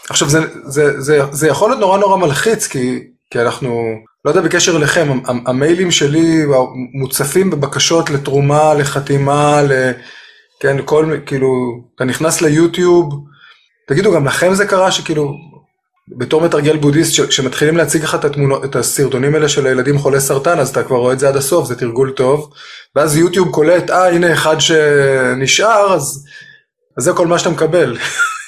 עכשיו, 0.10 0.30
זה, 0.30 0.40
זה, 0.66 1.02
זה, 1.02 1.20
זה 1.32 1.48
יכול 1.48 1.70
להיות 1.70 1.80
נורא 1.80 1.98
נורא 1.98 2.18
מלחיץ, 2.18 2.68
כי, 2.68 3.00
כי 3.32 3.42
אנחנו, 3.42 3.84
לא 4.26 4.32
יודע 4.32 4.42
בקשר 4.42 4.78
אליכם, 4.78 5.20
המיילים 5.26 5.92
שלי 5.92 6.44
מוצפים 6.94 7.50
בבקשות 7.50 8.10
לתרומה, 8.10 8.74
לחתימה, 8.74 9.62
ל... 9.62 9.92
כן, 10.60 10.78
כל, 10.86 11.16
כאילו, 11.26 11.48
אתה 11.96 12.06
נכנס 12.06 12.42
ליוטיוב, 12.42 13.14
תגידו, 13.88 14.14
גם 14.14 14.26
לכם 14.26 14.54
זה 14.54 14.66
קרה 14.66 14.92
שכאילו, 14.92 15.34
בתור 16.18 16.42
מתרגל 16.42 16.78
בודהיסט, 16.78 17.22
כשמתחילים 17.22 17.78
להציג 17.78 18.04
לך 18.04 18.16
את, 18.16 18.26
התמונות, 18.26 18.66
את 18.66 18.76
הסרטונים 18.76 19.36
האלה 19.36 19.50
של 19.50 19.68
הילדים 19.68 19.98
חולי 19.98 20.20
סרטן, 20.20 20.60
אז 20.60 20.70
אתה 20.70 20.84
כבר 20.84 20.98
רואה 20.98 21.14
את 21.14 21.20
זה 21.20 21.28
עד 21.28 21.36
הסוף, 21.36 21.68
זה 21.68 21.76
תרגול 21.76 22.12
טוב, 22.12 22.54
ואז 22.96 23.18
יוטיוב 23.18 23.52
קולט, 23.52 23.90
אה, 23.90 24.10
הנה 24.10 24.34
אחד 24.34 24.56
שנשאר, 24.60 25.94
אז, 25.94 26.26
אז 26.98 27.04
זה 27.04 27.14
כל 27.14 27.28
מה 27.28 27.40
שאתה 27.40 27.50
מקבל. 27.50 27.98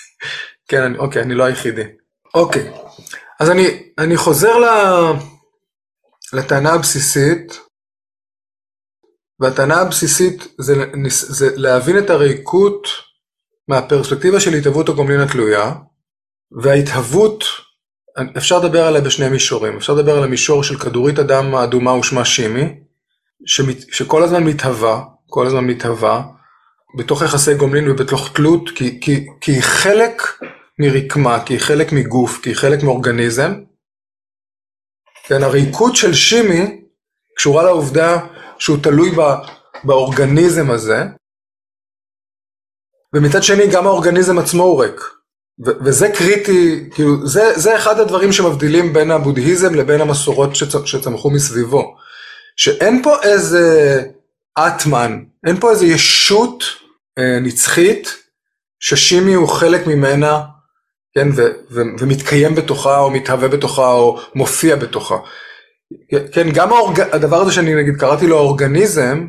כן, 0.69 0.81
אני, 0.81 0.97
אוקיי, 0.97 1.21
אני 1.21 1.33
לא 1.33 1.43
היחידי. 1.43 1.83
אוקיי, 2.33 2.71
אז 3.39 3.49
אני, 3.49 3.67
אני 3.97 4.17
חוזר 4.17 4.57
ל, 4.57 4.65
לטענה 6.33 6.73
הבסיסית, 6.73 7.59
והטענה 9.39 9.81
הבסיסית 9.81 10.47
זה, 10.57 11.49
להבין 11.55 11.97
את 11.97 12.09
הריקות 12.09 12.87
מהפרספקטיבה 13.67 14.39
של 14.39 14.53
התהוות 14.53 14.89
הגומלין 14.89 15.19
התלויה, 15.19 15.71
וההתהוות, 16.61 17.43
אפשר 18.37 18.59
לדבר 18.59 18.87
עליה 18.87 19.01
בשני 19.01 19.29
מישורים. 19.29 19.77
אפשר 19.77 19.93
לדבר 19.93 20.17
על 20.17 20.23
המישור 20.23 20.63
של 20.63 20.79
כדורית 20.79 21.19
אדם 21.19 21.55
האדומה 21.55 21.93
ושמה 21.93 22.25
שימי, 22.25 22.79
שכל 23.91 24.23
הזמן 24.23 24.43
מתהווה, 24.43 25.03
כל 25.29 25.47
הזמן 25.47 25.65
מתהווה, 25.65 26.23
בתוך 26.97 27.21
יחסי 27.21 27.55
גומלין 27.55 27.91
ובתוך 27.91 28.33
תלות, 28.33 28.69
כי, 28.75 28.99
כי, 29.01 29.27
כי 29.41 29.51
היא 29.51 29.61
חלק 29.61 30.21
מרקמה, 30.79 31.45
כי 31.45 31.53
היא 31.53 31.59
חלק 31.59 31.91
מגוף, 31.91 32.39
כי 32.43 32.49
היא 32.49 32.55
חלק 32.55 32.83
מאורגניזם. 32.83 33.53
כן, 35.27 35.43
הריקות 35.43 35.95
של 35.95 36.13
שימי 36.13 36.81
קשורה 37.35 37.63
לעובדה 37.63 38.17
שהוא 38.59 38.77
תלוי 38.83 39.11
באורגניזם 39.83 40.71
הזה, 40.71 41.03
ומצד 43.15 43.43
שני 43.43 43.67
גם 43.67 43.87
האורגניזם 43.87 44.39
עצמו 44.39 44.63
הוא 44.63 44.83
ריק. 44.83 45.01
וזה 45.85 46.07
קריטי, 46.17 46.89
כאילו, 46.93 47.27
זה, 47.27 47.59
זה 47.59 47.75
אחד 47.77 47.99
הדברים 47.99 48.31
שמבדילים 48.31 48.93
בין 48.93 49.11
הבודהיזם 49.11 49.75
לבין 49.75 50.01
המסורות 50.01 50.49
שצ- 50.55 50.85
שצמחו 50.85 51.31
מסביבו. 51.31 51.95
שאין 52.55 53.03
פה 53.03 53.15
איזה 53.23 54.01
אטמן, 54.59 55.23
אין 55.47 55.59
פה 55.59 55.71
איזה 55.71 55.85
ישות 55.85 56.63
אה, 57.19 57.39
נצחית, 57.41 58.09
ששימי 58.79 59.33
הוא 59.33 59.47
חלק 59.47 59.87
ממנה, 59.87 60.41
כן, 61.17 61.27
ו- 61.35 61.51
ו- 61.71 61.95
ומתקיים 61.99 62.55
בתוכה, 62.55 62.99
או 62.99 63.11
מתהווה 63.11 63.47
בתוכה, 63.47 63.93
או 63.93 64.19
מופיע 64.35 64.75
בתוכה. 64.75 65.15
כן, 66.33 66.47
גם 66.53 66.73
האורג... 66.73 66.99
הדבר 66.99 67.37
הזה 67.37 67.51
שאני 67.51 67.75
נגיד 67.75 67.99
קראתי 67.99 68.27
לו 68.27 68.37
אורגניזם, 68.37 69.27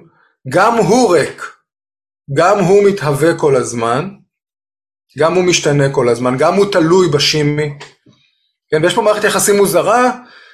גם 0.48 0.76
הוא 0.76 1.16
ריק, 1.16 1.42
גם 2.36 2.58
הוא 2.58 2.84
מתהווה 2.84 3.38
כל 3.38 3.56
הזמן, 3.56 4.08
גם 5.18 5.34
הוא 5.34 5.44
משתנה 5.44 5.92
כל 5.92 6.08
הזמן, 6.08 6.36
גם 6.38 6.54
הוא 6.54 6.72
תלוי 6.72 7.08
בשימי. 7.08 7.78
כן, 8.70 8.82
ויש 8.82 8.94
פה 8.94 9.02
מערכת 9.02 9.24
יחסים 9.24 9.56
מוזרה, 9.56 10.10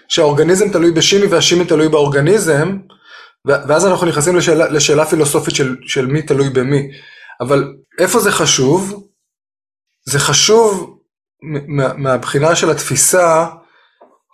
שהאורגניזם 0.09 0.73
תלוי 0.73 0.91
בשימי 0.91 1.27
והשימי 1.27 1.65
תלוי 1.65 1.89
באורגניזם, 1.89 2.79
ואז 3.45 3.87
אנחנו 3.87 4.07
נכנסים 4.07 4.37
לשאלה, 4.37 4.69
לשאלה 4.69 5.07
פילוסופית 5.07 5.55
של, 5.55 5.77
של 5.87 6.07
מי 6.07 6.23
תלוי 6.23 6.51
במי. 6.51 6.89
אבל 7.41 7.75
איפה 7.99 8.19
זה 8.21 8.33
חשוב? 8.33 9.09
זה 10.05 10.19
חשוב 10.19 10.99
מהבחינה 11.97 12.55
של 12.55 12.71
התפיסה, 12.71 13.47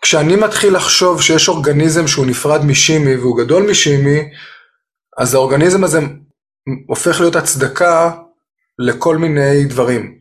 כשאני 0.02 0.36
מתחיל 0.36 0.76
לחשוב 0.76 1.22
שיש 1.22 1.48
אורגניזם 1.48 2.06
שהוא 2.06 2.26
נפרד 2.26 2.64
משימי 2.64 3.16
והוא 3.16 3.38
גדול 3.38 3.70
משימי, 3.70 4.20
אז 5.18 5.34
האורגניזם 5.34 5.84
הזה 5.84 5.98
הופך 6.88 7.20
להיות 7.20 7.36
הצדקה 7.36 8.12
לכל 8.78 9.16
מיני 9.16 9.64
דברים. 9.64 10.18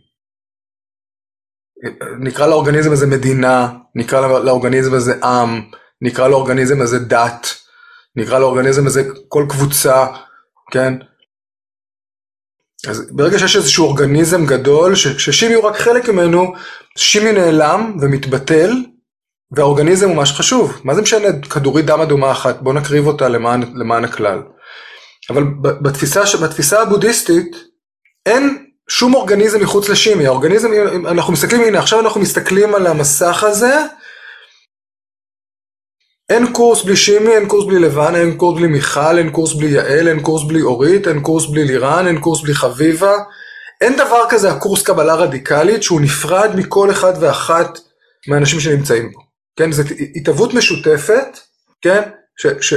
נקרא 2.19 2.47
לאורגניזם 2.47 2.91
הזה 2.91 3.08
מדינה, 3.08 3.69
נקרא 3.95 4.39
לאורגניזם 4.39 4.93
הזה 4.93 5.26
עם, 5.26 5.62
נקרא 6.02 6.28
לאורגניזם 6.28 6.82
הזה 6.82 7.00
דת, 7.00 7.47
נקרא 8.15 8.39
לאורגניזם 8.39 8.88
הזה 8.88 9.04
כל 9.28 9.45
קבוצה, 9.50 10.06
כן? 10.71 10.93
אז 12.88 13.08
ברגע 13.12 13.40
שיש 13.40 13.56
איזשהו 13.56 13.86
אורגניזם 13.86 14.46
גדול, 14.46 14.96
ששימי 14.96 15.54
הוא 15.54 15.63
רק 15.63 15.78
חלק 15.78 16.10
ממנו, 16.10 16.54
שימי 16.98 17.32
נעלם 17.32 17.98
ומתבטל, 18.02 18.72
והאורגניזם 19.52 20.08
הוא 20.08 20.16
מה 20.16 20.26
שחשוב. 20.26 20.82
מה 20.84 20.96
זה 20.96 21.02
משנה 21.02 21.28
כדורית 21.50 21.86
דם 21.86 22.02
אדומה 22.02 22.32
אחת, 22.32 22.62
בוא 22.62 22.74
נקריב 22.74 23.08
אותה 23.08 23.28
למען, 23.28 23.63
למען 23.76 24.06
הכלל. 24.06 24.42
אבל 25.30 25.44
בתפיסה, 25.62 26.22
בתפיסה 26.44 26.82
הבודהיסטית, 26.82 27.56
אין 28.26 28.66
שום 28.90 29.13
אורגניזם 29.13 29.62
מחוץ 29.62 29.90
לשימי, 29.90 30.28
האורגניזם, 30.28 30.70
אנחנו 31.08 31.34
מסתכלים, 31.34 31.62
הנה 31.62 31.80
עכשיו 31.80 32.00
אנחנו 32.00 32.22
מסתכלים 32.22 32.76
על 32.76 32.88
המסך 32.88 33.44
הזה, 33.44 33.86
אין 36.30 36.54
קורס 36.54 36.84
בלי 36.84 36.96
שימי, 36.96 37.36
אין 37.36 37.48
קורס 37.48 37.66
בלי 37.66 37.80
לבן, 37.80 38.16
אין 38.16 38.38
קורס 38.38 38.58
בלי 38.58 38.68
מיכל, 38.68 39.18
אין 39.18 39.30
קורס 39.30 39.54
בלי 39.54 39.68
יעל, 39.68 40.08
אין 40.08 40.20
קורס 40.22 40.44
בלי 40.48 40.62
אורית, 40.62 41.08
אין 41.08 41.22
קורס 41.22 41.46
בלי 41.46 41.66
לירן, 41.66 42.08
אין 42.08 42.20
קורס 42.20 42.42
בלי 42.42 42.54
חביבה. 42.54 43.13
אין 43.82 43.96
דבר 43.96 44.24
כזה 44.30 44.52
הקורס 44.52 44.84
קבלה 44.84 45.16
רדיקלית 45.16 45.84
שהוא 45.84 46.02
נפרד 46.02 46.56
מכל 46.56 46.92
אחד 46.92 47.13
ואחת 47.20 47.80
מהאנשים 48.28 48.60
שנמצאים 48.60 49.12
בו. 49.12 49.20
כן, 49.56 49.72
זו 49.72 49.84
התהוות 50.16 50.54
משותפת, 50.54 51.38
כן, 51.82 52.02
ש, 52.38 52.48
ש, 52.62 52.74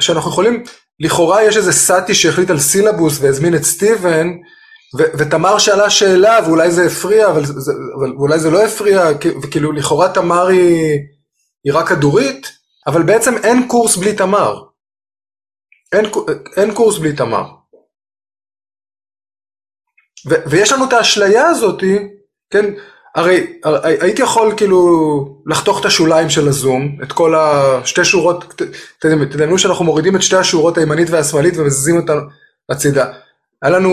שאנחנו 0.00 0.30
יכולים, 0.30 0.64
לכאורה 1.00 1.42
יש 1.42 1.56
איזה 1.56 1.72
סאטי 1.72 2.14
שהחליט 2.14 2.50
על 2.50 2.58
סילבוס 2.58 3.18
והזמין 3.20 3.54
את 3.54 3.64
סטיבן, 3.64 4.28
ו- 4.98 5.18
ותמר 5.18 5.58
שאלה 5.58 5.90
שאלה 5.90 6.38
ואולי 6.46 6.70
זה 6.70 6.86
הפריע, 6.86 7.28
אבל, 7.28 7.44
זה, 7.44 7.72
אבל 7.98 8.12
אולי 8.18 8.38
זה 8.38 8.50
לא 8.50 8.64
הפריע, 8.64 9.04
וכאילו 9.42 9.72
לכאורה 9.72 10.08
תמר 10.08 10.46
היא, 10.46 10.98
היא 11.64 11.72
רק 11.74 11.88
כדורית, 11.88 12.63
אבל 12.86 13.02
בעצם 13.02 13.34
אין 13.44 13.68
קורס 13.68 13.96
בלי 13.96 14.16
תמר. 14.16 14.62
אין, 16.56 16.74
קורס 16.74 16.98
בלי 16.98 17.12
תמר. 17.12 17.44
ויש 20.46 20.72
לנו 20.72 20.84
את 20.88 20.92
האשליה 20.92 21.46
הזאתי, 21.46 21.98
כן, 22.50 22.64
הרי, 23.14 23.58
הייתי 24.00 24.22
יכול 24.22 24.54
כאילו 24.56 24.78
לחתוך 25.46 25.80
את 25.80 25.84
השוליים 25.84 26.30
של 26.30 26.48
הזום, 26.48 26.98
את 27.02 27.12
כל 27.12 27.34
השתי 27.34 28.04
שורות, 28.04 28.62
תדמיינו 28.98 29.58
שאנחנו 29.58 29.84
מורידים 29.84 30.16
את 30.16 30.22
שתי 30.22 30.36
השורות 30.36 30.78
הימנית 30.78 31.10
והשמאלית 31.10 31.56
ומזיזים 31.56 31.96
אותן 31.96 32.18
הצידה. 32.68 33.12
היה 33.62 33.72
לנו 33.72 33.90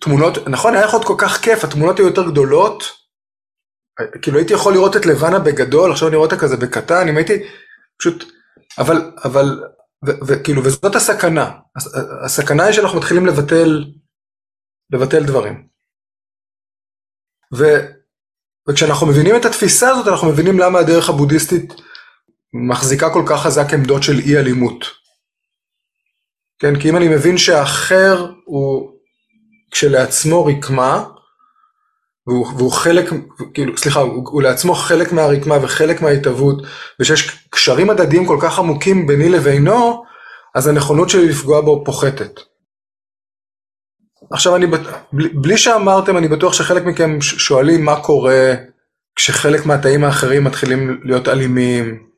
תמונות, 0.00 0.48
נכון 0.48 0.74
היה 0.74 0.84
יכול 0.84 0.98
להיות 0.98 1.06
כל 1.06 1.14
כך 1.18 1.40
כיף, 1.40 1.64
התמונות 1.64 1.98
היו 1.98 2.06
יותר 2.06 2.30
גדולות, 2.30 2.84
כאילו 4.22 4.38
הייתי 4.38 4.52
יכול 4.52 4.72
לראות 4.72 4.96
את 4.96 5.06
לבנה 5.06 5.38
בגדול, 5.38 5.92
עכשיו 5.92 6.08
אני 6.08 6.16
רואה 6.16 6.26
אותה 6.26 6.38
כזה 6.38 6.56
בקטן, 6.56 7.08
אם 7.08 7.16
הייתי 7.16 7.42
פשוט, 7.98 8.24
אבל, 8.78 9.12
אבל, 9.24 9.64
וכאילו, 10.02 10.64
וזאת 10.64 10.94
הסכנה, 10.94 11.50
הסכנה 12.24 12.64
היא 12.64 12.72
שאנחנו 12.72 12.98
מתחילים 12.98 13.26
לבטל, 13.26 13.84
לבטל 14.90 15.24
דברים. 15.26 15.68
ו, 17.54 17.64
וכשאנחנו 18.68 19.06
מבינים 19.06 19.36
את 19.36 19.44
התפיסה 19.44 19.90
הזאת, 19.90 20.08
אנחנו 20.08 20.28
מבינים 20.28 20.58
למה 20.58 20.78
הדרך 20.78 21.08
הבודהיסטית 21.08 21.72
מחזיקה 22.68 23.12
כל 23.12 23.24
כך 23.28 23.42
חזק 23.42 23.74
עמדות 23.74 24.02
של 24.02 24.18
אי 24.18 24.36
אלימות. 24.36 24.84
כן, 26.58 26.80
כי 26.80 26.90
אם 26.90 26.96
אני 26.96 27.08
מבין 27.08 27.38
שהאחר 27.38 28.32
הוא 28.44 28.92
כשלעצמו 29.70 30.44
רקמה, 30.44 31.04
והוא, 32.28 32.46
והוא 32.56 32.72
חלק, 32.72 33.10
כאילו, 33.54 33.76
סליחה, 33.76 34.00
הוא, 34.00 34.24
הוא 34.30 34.42
לעצמו 34.42 34.74
חלק 34.74 35.12
מהרקמה 35.12 35.58
וחלק 35.62 36.02
מההתהוות, 36.02 36.62
ושיש 37.00 37.46
קשרים 37.50 37.90
הדדיים 37.90 38.26
כל 38.26 38.38
כך 38.42 38.58
עמוקים 38.58 39.06
ביני 39.06 39.28
לבינו, 39.28 40.04
אז 40.54 40.66
הנכונות 40.66 41.10
שלי 41.10 41.28
לפגוע 41.28 41.60
בו 41.60 41.82
פוחתת. 41.84 42.40
עכשיו 44.30 44.56
אני, 44.56 44.66
בלי, 45.12 45.28
בלי 45.28 45.58
שאמרתם, 45.58 46.16
אני 46.16 46.28
בטוח 46.28 46.52
שחלק 46.52 46.84
מכם 46.84 47.20
שואלים 47.20 47.84
מה 47.84 48.00
קורה 48.00 48.54
כשחלק 49.16 49.66
מהתאים 49.66 50.04
האחרים 50.04 50.44
מתחילים 50.44 51.00
להיות 51.04 51.28
אלימים, 51.28 52.08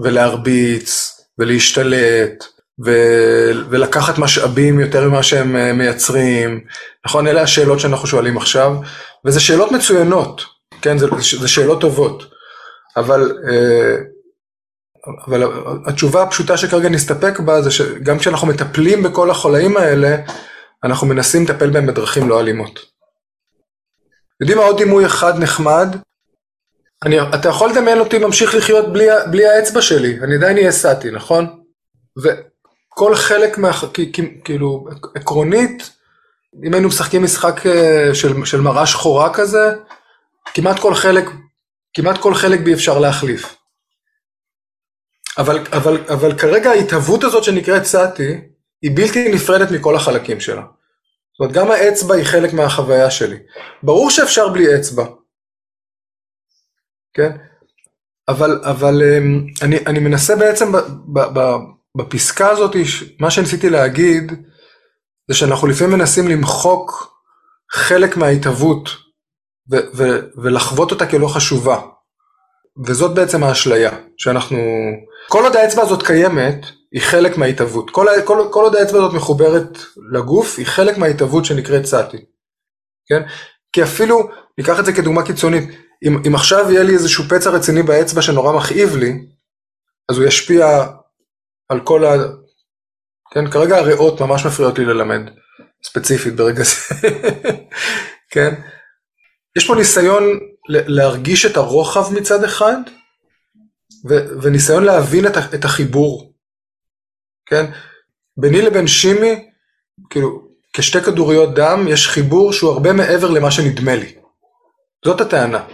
ולהרביץ, 0.00 1.20
ולהשתלט, 1.38 2.44
ו- 2.84 3.50
ולקחת 3.70 4.18
משאבים 4.18 4.80
יותר 4.80 5.08
ממה 5.08 5.22
שהם 5.22 5.56
אה, 5.56 5.72
מייצרים, 5.72 6.60
נכון? 7.06 7.26
אלה 7.26 7.42
השאלות 7.42 7.80
שאנחנו 7.80 8.06
שואלים 8.06 8.36
עכשיו, 8.36 8.76
וזה 9.26 9.40
שאלות 9.40 9.72
מצוינות, 9.72 10.42
כן? 10.82 10.98
זה, 10.98 11.06
זה 11.40 11.48
שאלות 11.48 11.80
טובות, 11.80 12.22
אבל, 12.96 13.38
אה, 13.50 13.96
אבל 15.26 15.42
התשובה 15.86 16.22
הפשוטה 16.22 16.56
שכרגע 16.56 16.88
נסתפק 16.88 17.40
בה 17.40 17.62
זה 17.62 17.70
שגם 17.70 18.18
כשאנחנו 18.18 18.46
מטפלים 18.46 19.02
בכל 19.02 19.30
החולאים 19.30 19.76
האלה, 19.76 20.16
אנחנו 20.84 21.06
מנסים 21.06 21.44
לטפל 21.44 21.70
בהם 21.70 21.86
בדרכים 21.86 22.28
לא 22.28 22.40
אלימות. 22.40 22.80
יודעים 24.40 24.58
מה 24.58 24.64
עוד 24.64 24.78
דימוי 24.78 25.06
אחד 25.06 25.38
נחמד? 25.38 25.96
אני, 27.04 27.16
אתה 27.20 27.48
יכול 27.48 27.70
לדמיין 27.70 27.98
אותי 27.98 28.18
ממשיך 28.18 28.54
לחיות 28.54 28.92
בלי, 28.92 29.06
בלי 29.30 29.46
האצבע 29.46 29.82
שלי, 29.82 30.18
אני 30.22 30.34
עדיין 30.34 30.56
אהיה 30.56 30.72
סאטי, 30.72 31.10
נכון? 31.10 31.62
וכל 32.18 33.14
חלק 33.14 33.58
מה... 33.58 33.70
כאילו, 34.44 34.88
עקרונית, 35.14 35.95
אם 36.66 36.72
היינו 36.74 36.88
משחקים 36.88 37.22
משחק 37.22 37.66
אה, 37.66 38.14
של, 38.14 38.44
של 38.44 38.60
מראה 38.60 38.86
שחורה 38.86 39.34
כזה, 39.34 39.74
כמעט 40.54 40.78
כל 40.78 40.94
חלק, 40.94 41.24
כמעט 41.94 42.18
כל 42.18 42.34
חלק 42.34 42.60
בי 42.60 42.74
אפשר 42.74 42.98
להחליף. 42.98 43.56
אבל, 45.38 45.58
אבל, 45.72 46.04
אבל 46.12 46.38
כרגע 46.38 46.70
ההתהוות 46.70 47.24
הזאת 47.24 47.44
שנקראת 47.44 47.84
סאטי, 47.84 48.40
היא 48.82 48.90
בלתי 48.96 49.28
נפרדת 49.34 49.70
מכל 49.70 49.96
החלקים 49.96 50.40
שלה. 50.40 50.62
זאת 50.62 51.40
אומרת, 51.40 51.54
גם 51.54 51.70
האצבע 51.70 52.14
היא 52.14 52.24
חלק 52.24 52.52
מהחוויה 52.52 53.10
שלי. 53.10 53.36
ברור 53.82 54.10
שאפשר 54.10 54.48
בלי 54.48 54.76
אצבע, 54.76 55.06
כן? 57.14 57.30
אבל, 58.28 58.60
אבל 58.64 59.02
אמ, 59.02 59.46
אני, 59.62 59.78
אני 59.86 59.98
מנסה 59.98 60.36
בעצם 60.36 60.72
ב, 60.72 60.76
ב, 61.06 61.20
ב, 61.38 61.56
בפסקה 61.96 62.50
הזאת, 62.50 62.76
מה 63.20 63.30
שניסיתי 63.30 63.70
להגיד, 63.70 64.32
זה 65.28 65.36
שאנחנו 65.36 65.66
לפעמים 65.66 65.98
מנסים 65.98 66.28
למחוק 66.28 67.16
חלק 67.72 68.16
מההתהוות 68.16 68.88
ולחוות 70.36 70.90
אותה 70.90 71.06
כלא 71.06 71.28
חשובה. 71.28 71.80
וזאת 72.86 73.14
בעצם 73.14 73.44
האשליה, 73.44 73.90
שאנחנו... 74.16 74.58
כל 75.28 75.42
עוד 75.42 75.56
האצבע 75.56 75.82
הזאת 75.82 76.06
קיימת, 76.06 76.66
היא 76.92 77.02
חלק 77.02 77.38
מההתהוות. 77.38 77.90
כל, 77.90 78.06
כל, 78.24 78.48
כל 78.52 78.62
עוד 78.64 78.76
האצבע 78.76 78.98
הזאת 78.98 79.14
מחוברת 79.14 79.78
לגוף, 80.12 80.58
היא 80.58 80.66
חלק 80.66 80.98
מההתהוות 80.98 81.44
שנקראת 81.44 81.84
סאטי. 81.84 82.24
כן? 83.06 83.22
כי 83.72 83.82
אפילו, 83.82 84.28
ניקח 84.58 84.80
את 84.80 84.84
זה 84.84 84.92
כדוגמה 84.92 85.26
קיצונית, 85.26 85.70
אם, 86.06 86.22
אם 86.26 86.34
עכשיו 86.34 86.70
יהיה 86.70 86.82
לי 86.82 86.92
איזשהו 86.94 87.24
פצע 87.24 87.50
רציני 87.50 87.82
באצבע 87.82 88.22
שנורא 88.22 88.56
מכאיב 88.56 88.96
לי, 88.96 89.26
אז 90.10 90.18
הוא 90.18 90.26
ישפיע 90.26 90.86
על 91.68 91.80
כל. 91.80 92.04
כן, 93.30 93.50
כרגע 93.50 93.76
הריאות 93.76 94.20
ממש 94.20 94.46
מפריעות 94.46 94.78
לי 94.78 94.84
ללמד, 94.84 95.20
ספציפית 95.84 96.36
ברגע 96.36 96.62
זה, 96.62 96.76
כן? 98.32 98.54
יש 99.56 99.66
פה 99.66 99.74
ניסיון 99.74 100.22
להרגיש 100.68 101.46
את 101.46 101.56
הרוחב 101.56 102.14
מצד 102.14 102.44
אחד, 102.44 102.76
ו- 104.08 104.42
וניסיון 104.42 104.84
להבין 104.84 105.26
את, 105.26 105.36
את 105.54 105.64
החיבור, 105.64 106.34
כן? 107.46 107.64
ביני 108.36 108.62
לבין 108.62 108.86
שימי, 108.86 109.50
כאילו, 110.10 110.48
כשתי 110.72 111.00
כדוריות 111.00 111.54
דם, 111.54 111.84
יש 111.88 112.08
חיבור 112.08 112.52
שהוא 112.52 112.72
הרבה 112.72 112.92
מעבר 112.92 113.30
למה 113.30 113.50
שנדמה 113.50 113.94
לי. 113.96 114.14
זאת 115.04 115.20
הטענה. 115.20 115.64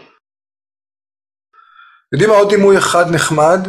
יודעים 2.13 2.31
מה 2.31 2.37
עוד 2.37 2.49
דימוי 2.49 2.79
אחד 2.79 3.05
נחמד? 3.11 3.69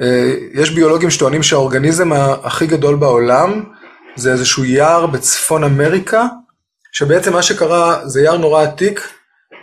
אה, 0.00 0.34
יש 0.54 0.70
ביולוגים 0.70 1.10
שטוענים 1.10 1.42
שהאורגניזם 1.42 2.12
הכי 2.42 2.66
גדול 2.66 2.96
בעולם 2.96 3.64
זה 4.16 4.32
איזשהו 4.32 4.64
יער 4.64 5.06
בצפון 5.06 5.64
אמריקה, 5.64 6.26
שבעצם 6.92 7.32
מה 7.32 7.42
שקרה 7.42 8.00
זה 8.08 8.20
יער 8.20 8.36
נורא 8.36 8.62
עתיק, 8.62 9.08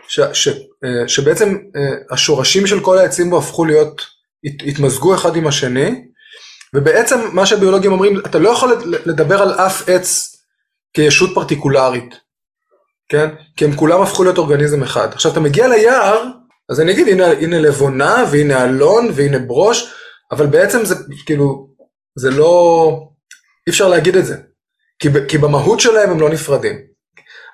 ש, 0.08 0.20
ש, 0.34 0.48
אה, 0.48 1.08
שבעצם 1.08 1.58
אה, 1.76 1.82
השורשים 2.12 2.68
של 2.68 2.80
כל 2.80 2.98
העצים 2.98 3.30
בו 3.30 3.38
הפכו 3.38 3.66
להיות, 3.66 4.18
התמזגו 4.68 5.16
אחד 5.16 5.36
עם 5.36 5.48
השני, 5.48 6.06
ובעצם 6.74 7.20
מה 7.34 7.46
שהביולוגים 7.46 7.92
אומרים, 7.92 8.20
אתה 8.20 8.40
לא 8.40 8.50
יכול 8.50 8.82
לדבר 9.06 9.42
על 9.42 9.52
אף 9.52 9.90
עץ 9.90 10.36
כישות 10.94 11.30
פרטיקולרית, 11.34 12.16
כן? 13.10 13.30
כי 13.56 13.66
הם 13.66 13.76
כולם 13.76 14.02
הפכו 14.02 14.24
להיות 14.24 14.38
אורגניזם 14.38 14.84
אחד. 14.84 15.08
עכשיו 15.14 15.32
אתה 15.32 15.40
מגיע 15.40 15.68
ליער, 15.68 16.24
אז 16.70 16.82
אני 16.82 16.92
אגיד 16.92 17.08
הנה, 17.08 17.28
הנה 17.28 17.60
לבונה 17.60 18.26
והנה 18.32 18.66
אלון 18.66 19.10
והנה 19.14 19.40
ברוש, 19.40 19.94
אבל 20.32 20.48
בעצם 20.48 20.86
זה 20.86 20.96
כאילו, 21.26 21.70
זה 22.16 22.32
לא, 22.32 23.10
אי 23.68 23.72
אפשר 23.72 23.88
להגיד 23.88 24.16
את 24.16 24.26
זה. 24.26 24.38
כי, 25.00 25.10
כי 25.28 25.38
במהות 25.38 25.80
שלהם 25.80 26.10
הם 26.10 26.20
לא 26.20 26.30
נפרדים. 26.30 26.76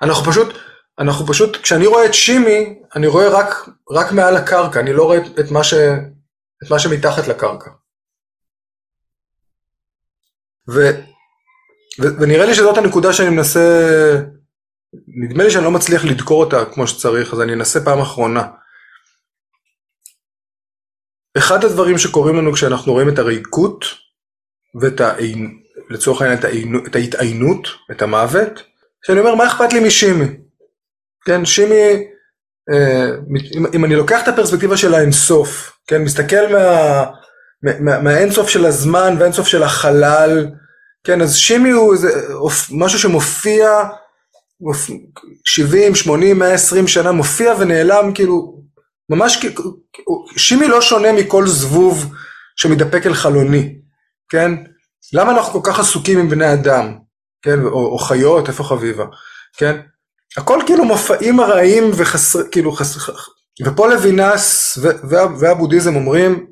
אנחנו 0.02 0.32
פשוט, 0.32 0.54
אנחנו 0.98 1.26
פשוט, 1.26 1.56
כשאני 1.56 1.86
רואה 1.86 2.06
את 2.06 2.14
שימי, 2.14 2.82
אני 2.96 3.06
רואה 3.06 3.28
רק, 3.28 3.68
רק 3.90 4.12
מעל 4.12 4.36
הקרקע, 4.36 4.80
אני 4.80 4.92
לא 4.92 5.04
רואה 5.04 5.18
את 5.18 5.50
מה, 5.50 5.64
ש, 5.64 5.74
את 6.64 6.70
מה 6.70 6.78
שמתחת 6.78 7.28
לקרקע. 7.28 7.70
ו, 10.68 10.80
ו, 12.02 12.06
ונראה 12.20 12.46
לי 12.46 12.54
שזאת 12.54 12.78
הנקודה 12.78 13.12
שאני 13.12 13.30
מנסה, 13.30 13.60
נדמה 15.08 15.44
לי 15.44 15.50
שאני 15.50 15.64
לא 15.64 15.70
מצליח 15.70 16.04
לדקור 16.04 16.44
אותה 16.44 16.64
כמו 16.64 16.86
שצריך, 16.86 17.32
אז 17.32 17.40
אני 17.40 17.52
אנסה 17.52 17.84
פעם 17.84 18.00
אחרונה. 18.00 18.48
אחד 21.38 21.64
הדברים 21.64 21.98
שקורים 21.98 22.36
לנו 22.36 22.52
כשאנחנו 22.52 22.92
רואים 22.92 23.08
את 23.08 23.18
הריקות 23.18 23.84
ואת 24.80 25.00
ה... 25.00 25.14
לצורך 25.90 26.20
העניין 26.22 26.38
את, 26.38 26.44
העינו, 26.44 26.78
את 26.86 26.96
ההתעיינות, 26.96 27.68
את 27.90 28.02
המוות, 28.02 28.62
שאני 29.06 29.20
אומר 29.20 29.34
מה 29.34 29.46
אכפת 29.46 29.72
לי 29.72 29.80
משימי? 29.80 30.24
כן, 31.24 31.44
שימי, 31.44 32.06
אה, 32.72 33.10
אם, 33.74 33.84
אני 33.84 33.96
לוקח 33.96 34.22
את 34.22 34.28
הפרספקטיבה 34.28 34.76
של 34.76 34.94
האינסוף, 34.94 35.78
כן, 35.86 36.02
מסתכל 36.02 36.52
מה, 36.52 37.04
מה, 37.80 38.00
מהאינסוף 38.00 38.48
של 38.48 38.66
הזמן 38.66 39.16
והאינסוף 39.18 39.46
של 39.46 39.62
החלל, 39.62 40.46
כן, 41.04 41.20
אז 41.20 41.36
שימי 41.36 41.70
הוא 41.70 41.92
איזה, 41.92 42.08
משהו 42.70 42.98
שמופיע 42.98 43.68
70, 45.44 45.94
80, 45.94 46.38
120 46.38 46.86
שנה, 46.86 47.12
מופיע 47.12 47.54
ונעלם 47.58 48.12
כאילו 48.14 48.63
ממש 49.10 49.46
שימי 50.36 50.68
לא 50.68 50.80
שונה 50.80 51.12
מכל 51.12 51.46
זבוב 51.46 52.14
שמתדפק 52.56 53.06
אל 53.06 53.14
חלוני, 53.14 53.78
כן? 54.28 54.50
למה 55.12 55.32
אנחנו 55.32 55.62
כל 55.62 55.70
כך 55.70 55.80
עסוקים 55.80 56.18
עם 56.18 56.28
בני 56.28 56.52
אדם, 56.52 56.98
כן? 57.42 57.62
או, 57.62 57.86
או 57.86 57.98
חיות, 57.98 58.48
איפה 58.48 58.64
חביבה, 58.64 59.04
כן? 59.56 59.80
הכל 60.36 60.60
כאילו 60.66 60.84
מופעים 60.84 61.40
ארעיים 61.40 61.90
וחסר, 61.96 62.38
כאילו 62.50 62.72
חסר, 62.72 63.12
ופה 63.66 63.88
לוינס 63.88 64.78
והבודהיזם 65.40 65.96
אומרים 65.96 66.46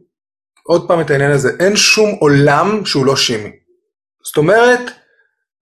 עוד 0.62 0.88
פעם 0.88 1.00
את 1.00 1.10
העניין 1.10 1.30
הזה, 1.30 1.50
אין 1.60 1.76
שום 1.76 2.10
עולם 2.20 2.84
שהוא 2.84 3.06
לא 3.06 3.16
שימי. 3.16 3.50
זאת 4.24 4.36
אומרת, 4.36 4.80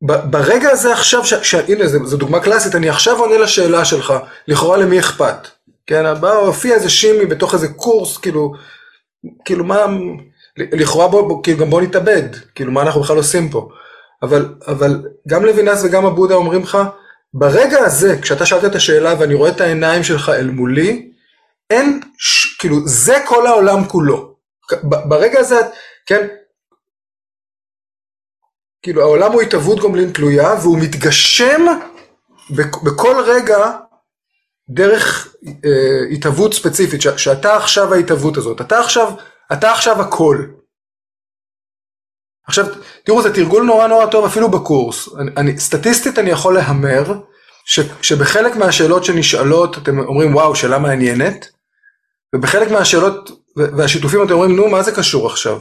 ברגע 0.03 0.70
הזה 0.70 0.92
עכשיו, 0.92 1.24
ש, 1.24 1.55
הנה 1.55 1.87
זו 1.87 2.16
דוגמה 2.16 2.40
קלאסית, 2.40 2.74
אני 2.74 2.88
עכשיו 2.88 3.18
עונה 3.18 3.38
לשאלה 3.38 3.85
שלך, 3.85 4.14
לכאורה 4.48 4.76
למי 4.76 4.98
אכפת? 4.98 5.48
כן, 5.90 6.20
בא, 6.20 6.33
הופיע 6.33 6.74
איזה 6.74 6.90
שימי 6.90 7.26
בתוך 7.26 7.55
איזה 7.55 7.68
קורס, 7.68 8.18
כאילו, 8.18 8.53
כאילו 9.44 9.64
מה, 9.64 9.87
לכאורה 10.57 11.09
בוא, 11.09 11.29
בוא, 11.29 11.42
כאילו 11.42 11.59
גם 11.59 11.70
בוא 11.70 11.83
נתאבד, 11.83 12.29
כאילו 12.55 12.72
מה 12.72 12.83
אנחנו 12.83 13.00
בכלל 13.00 13.16
עושים 13.16 13.48
פה. 13.48 13.68
אבל, 14.22 14.55
אבל 14.66 15.03
גם 15.29 15.44
לוינס 15.44 15.85
וגם 15.85 16.07
הבודה 16.07 16.35
אומרים 16.35 16.62
לך, 16.62 16.79
ברגע 17.35 17.79
הזה, 17.79 18.18
כשאתה 18.22 18.46
שאלת 18.46 18.64
את 18.64 18.74
השאלה 18.74 19.14
ואני 19.18 19.35
רואה 19.35 19.50
את 19.50 19.61
העיניים 19.61 20.05
שלך 20.05 20.29
אל 20.29 20.50
מולי, 20.50 21.11
אין, 21.70 22.00
ש, 22.18 22.57
כאילו, 22.59 22.76
זה 22.87 23.18
כל 23.26 23.46
העולם 23.46 23.85
כולו. 23.85 24.35
ברגע 24.83 25.40
הזה, 25.40 25.57
כן, 26.07 26.26
כאילו 28.83 29.03
העולם 29.03 29.33
הוא 29.33 29.42
התהוות 29.42 29.81
גומלין 29.81 30.12
תלויה 30.12 30.55
והוא 30.62 30.79
מתגשם 30.79 31.66
בכל 32.85 33.23
רגע 33.27 33.71
דרך 34.71 35.35
אה, 35.46 36.14
התהוות 36.14 36.54
ספציפית, 36.54 37.02
ש, 37.02 37.08
שאתה 37.16 37.56
עכשיו 37.56 37.94
ההתהוות 37.94 38.37
הזאת, 38.37 38.60
אתה 38.60 38.81
עכשיו, 38.81 39.12
אתה 39.52 39.73
עכשיו 39.73 40.00
הכל. 40.00 40.44
עכשיו, 42.46 42.66
תראו, 43.04 43.23
זה 43.23 43.35
תרגול 43.35 43.62
נורא 43.62 43.87
נורא 43.87 44.06
טוב 44.06 44.25
אפילו 44.25 44.50
בקורס. 44.50 45.08
אני, 45.18 45.31
אני, 45.37 45.58
סטטיסטית 45.58 46.18
אני 46.18 46.31
יכול 46.31 46.54
להמר 46.54 47.14
ש, 47.64 47.81
שבחלק 48.02 48.56
מהשאלות 48.56 49.04
שנשאלות 49.04 49.79
אתם 49.79 49.98
אומרים 49.98 50.35
וואו, 50.35 50.56
שאלה 50.56 50.79
מעניינת, 50.79 51.46
ובחלק 52.35 52.71
מהשאלות 52.71 53.31
והשיתופים 53.56 54.23
אתם 54.23 54.33
אומרים 54.33 54.56
נו, 54.56 54.68
מה 54.68 54.83
זה 54.83 54.92
קשור 54.92 55.27
עכשיו? 55.27 55.60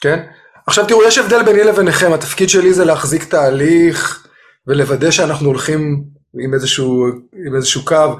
כן? 0.00 0.26
עכשיו 0.66 0.86
תראו, 0.86 1.04
יש 1.04 1.18
הבדל 1.18 1.42
ביני 1.42 1.64
לביניכם, 1.64 2.12
התפקיד 2.12 2.48
שלי 2.48 2.74
זה 2.74 2.84
להחזיק 2.84 3.24
תהליך 3.24 4.26
ולוודא 4.66 5.10
שאנחנו 5.10 5.48
הולכים 5.48 6.04
עם 6.40 6.54
איזשהו, 6.54 7.06
עם 7.46 7.56
איזשהו 7.56 7.84
קו, 7.84 8.16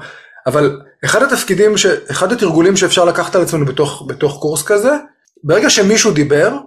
אבל 0.47 0.81
אחד 1.05 1.23
התפקידים, 1.23 1.77
ש, 1.77 1.85
אחד 1.85 2.31
התרגולים 2.31 2.77
שאפשר 2.77 3.05
לקחת 3.05 3.35
על 3.35 3.41
עצמנו 3.41 3.65
בתוך, 3.65 4.05
בתוך 4.07 4.41
קורס 4.41 4.63
כזה, 4.63 4.91
ברגע 5.43 5.69
שמישהו 5.69 6.11
דיבר, 6.11 6.57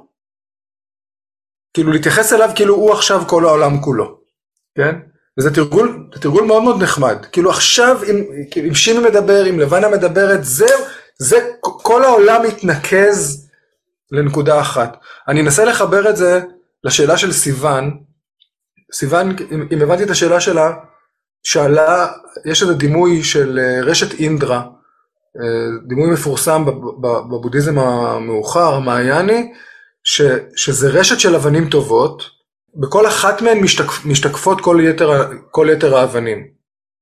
כאילו 1.75 1.93
להתייחס 1.93 2.33
אליו 2.33 2.51
כאילו 2.55 2.75
הוא 2.75 2.93
עכשיו 2.93 3.23
כל 3.27 3.45
העולם 3.45 3.81
כולו, 3.81 4.21
כן? 4.75 4.95
וזה 5.39 5.55
תרגול, 5.55 6.09
זה 6.15 6.21
תרגול 6.21 6.45
מאוד 6.45 6.63
מאוד 6.63 6.83
נחמד, 6.83 7.27
כאילו 7.33 7.51
עכשיו 7.51 8.01
אם, 8.05 8.25
אם 8.69 8.75
שימי 8.75 9.09
מדבר, 9.09 9.51
אם 9.51 9.61
לבנה 9.61 9.89
מדברת, 9.89 10.45
זהו, 10.45 10.85
זה, 11.19 11.51
כל 11.61 12.05
העולם 12.05 12.43
מתנקז 12.43 13.49
לנקודה 14.13 14.61
אחת. 14.61 14.97
אני 15.29 15.41
אנסה 15.41 15.65
לחבר 15.65 16.11
את 16.11 16.17
זה 16.17 16.41
לשאלה 16.85 17.19
של 17.19 17.33
סיוון, 17.33 17.91
סיוון, 18.93 19.37
אם, 19.51 19.67
אם 19.73 19.83
הבנתי 19.83 20.03
את 20.03 20.11
השאלה 20.11 20.41
שלה, 20.41 20.73
שאלה, 21.43 22.07
יש 22.47 22.63
איזה 22.63 22.75
דימוי 22.75 23.23
של 23.25 23.59
אה, 23.63 23.81
רשת 23.83 24.21
אינדרה, 24.21 24.63
אה, 25.41 25.89
דימוי 25.89 26.11
מפורסם 26.11 26.65
בבודהיזם 27.01 27.79
המאוחר, 27.79 28.75
המעייני, 28.75 29.53
שזה 30.57 30.89
רשת 30.89 31.21
של 31.21 31.35
אבנים 31.35 31.69
טובות, 31.69 32.23
בכל 32.77 33.07
אחת 33.07 33.43
מהן 33.43 33.59
משתקפ, 33.59 34.05
משתקפות 34.05 34.61
כל 34.61 34.81
יתר, 34.83 35.31
כל 35.51 35.69
יתר 35.73 35.97
האבנים. 35.97 36.47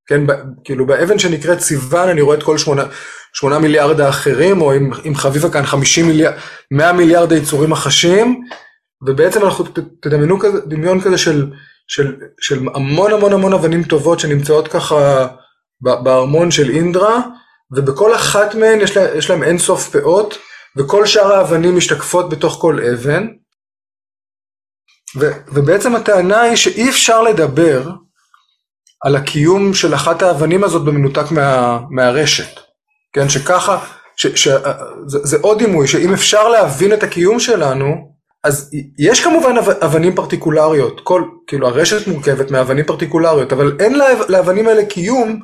כן, 0.07 0.20
כאילו 0.64 0.87
באבן 0.87 1.18
שנקראת 1.18 1.61
סיוון 1.61 2.09
אני 2.09 2.20
רואה 2.20 2.37
את 2.37 2.43
כל 2.43 2.59
שמונה, 2.59 2.84
שמונה 3.32 3.59
מיליארד 3.59 4.01
האחרים, 4.01 4.61
או 4.61 4.76
אם, 4.76 4.91
אם 5.09 5.14
חביבה 5.14 5.51
כאן 5.51 5.66
חמישים 5.66 6.07
מיליארד, 6.07 6.34
מאה 6.70 6.93
מיליארד 6.93 7.32
היצורים 7.32 7.72
החשים, 7.72 8.41
ובעצם 9.07 9.45
אנחנו 9.45 9.64
תדמיינו 10.03 10.39
כזה, 10.39 10.61
דמיון 10.66 11.01
כזה 11.01 11.18
של, 11.18 11.51
של, 11.87 12.16
של 12.41 12.59
המון 12.74 13.12
המון 13.12 13.32
המון 13.32 13.53
אבנים 13.53 13.82
טובות 13.82 14.20
שנמצאות 14.20 14.68
ככה 14.68 15.26
בארמון 15.80 16.51
של 16.51 16.70
אינדרה, 16.70 17.20
ובכל 17.70 18.14
אחת 18.14 18.55
מהן 18.55 18.80
יש, 18.80 18.97
יש 18.97 19.30
להם 19.30 19.43
אינסוף 19.43 19.89
פאות, 19.89 20.39
וכל 20.76 21.07
שאר 21.07 21.32
האבנים 21.32 21.76
משתקפות 21.76 22.30
בתוך 22.30 22.59
כל 22.61 22.80
אבן. 22.93 23.26
ובעצם 25.53 25.97
הטענה 25.97 26.41
היא 26.41 26.57
שאי 26.57 26.89
אפשר 26.89 27.22
לדבר 27.22 27.91
על 29.05 29.16
הקיום 29.16 29.74
של 29.74 29.95
אחת 29.95 30.22
האבנים 30.22 30.64
הזאת 30.64 30.84
במנותק 30.84 31.30
מה, 31.30 31.78
מהרשת. 31.91 32.61
כן, 33.12 33.28
שככה, 33.28 33.84
ש, 34.16 34.26
ש, 34.26 34.49
זה, 35.07 35.18
זה 35.22 35.37
עוד 35.41 35.59
דימוי, 35.59 35.89
שאם 35.89 36.12
אפשר 36.12 36.49
להבין 36.49 36.93
את 36.93 37.03
הקיום 37.03 37.41
שלנו, 37.41 38.16
אז 38.47 38.70
יש 38.99 39.24
כמובן 39.24 39.55
אבנים 39.84 40.14
פרטיקולריות, 40.14 41.01
כל, 41.05 41.22
כאילו 41.47 41.68
הרשת 41.68 42.07
מורכבת 42.07 42.51
מאבנים 42.51 42.84
פרטיקולריות, 42.84 43.53
אבל 43.53 43.76
אין 43.80 43.99
לאבנים 44.28 44.68
האלה 44.68 44.84
קיום 44.84 45.40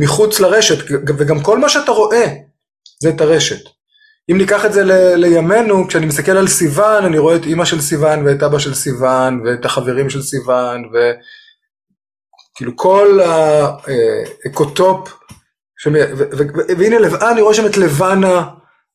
מחוץ 0.00 0.40
לרשת, 0.40 0.90
וגם 1.06 1.40
כל 1.40 1.58
מה 1.58 1.68
שאתה 1.68 1.92
רואה 1.92 2.26
זה 3.02 3.08
את 3.08 3.20
הרשת. 3.20 3.64
אם 4.30 4.38
ניקח 4.38 4.64
את 4.64 4.72
זה 4.72 4.84
ל, 4.84 5.14
לימינו, 5.14 5.88
כשאני 5.88 6.06
מסתכל 6.06 6.32
על 6.32 6.48
סיוון, 6.48 7.04
אני 7.04 7.18
רואה 7.18 7.36
את 7.36 7.44
אימא 7.44 7.64
של 7.64 7.80
סיוון 7.80 8.26
ואת 8.26 8.42
אבא 8.42 8.58
של 8.58 8.74
סיוון 8.74 9.42
ואת 9.44 9.64
החברים 9.64 10.10
של 10.10 10.22
סיוון, 10.22 10.82
וכאילו 12.54 12.76
כל 12.76 13.20
האקוטופ, 14.44 15.18
והנה 16.78 16.96
אני 17.30 17.40
רואה 17.40 17.54
שם 17.54 17.66
את 17.66 17.76
לבנה, 17.76 18.44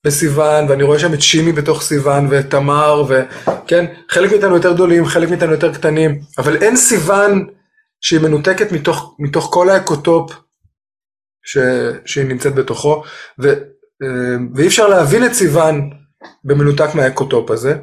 בסיוון, 0.03 0.69
ואני 0.69 0.83
רואה 0.83 0.99
שם 0.99 1.13
את 1.13 1.21
שימי 1.21 1.51
בתוך 1.51 1.81
סיוון, 1.81 2.27
ואת 2.29 2.49
תמר, 2.49 3.03
וכן, 3.07 3.85
חלק 4.09 4.31
מאיתנו 4.31 4.55
יותר 4.55 4.73
גדולים, 4.73 5.05
חלק 5.05 5.29
מאיתנו 5.29 5.51
יותר 5.51 5.73
קטנים, 5.73 6.19
אבל 6.37 6.55
אין 6.63 6.75
סיוון 6.75 7.47
שהיא 8.01 8.19
מנותקת 8.19 8.71
מתוך, 8.71 9.15
מתוך 9.19 9.49
כל 9.53 9.69
האקוטופ 9.69 10.31
ש, 11.45 11.57
שהיא 12.05 12.25
נמצאת 12.25 12.55
בתוכו, 12.55 13.03
ו, 13.39 13.47
אה, 14.03 14.37
ואי 14.55 14.67
אפשר 14.67 14.87
להבין 14.87 15.25
את 15.25 15.33
סיוון 15.33 15.89
במנותק 16.43 16.89
מהאקוטופ 16.93 17.51
הזה. 17.51 17.75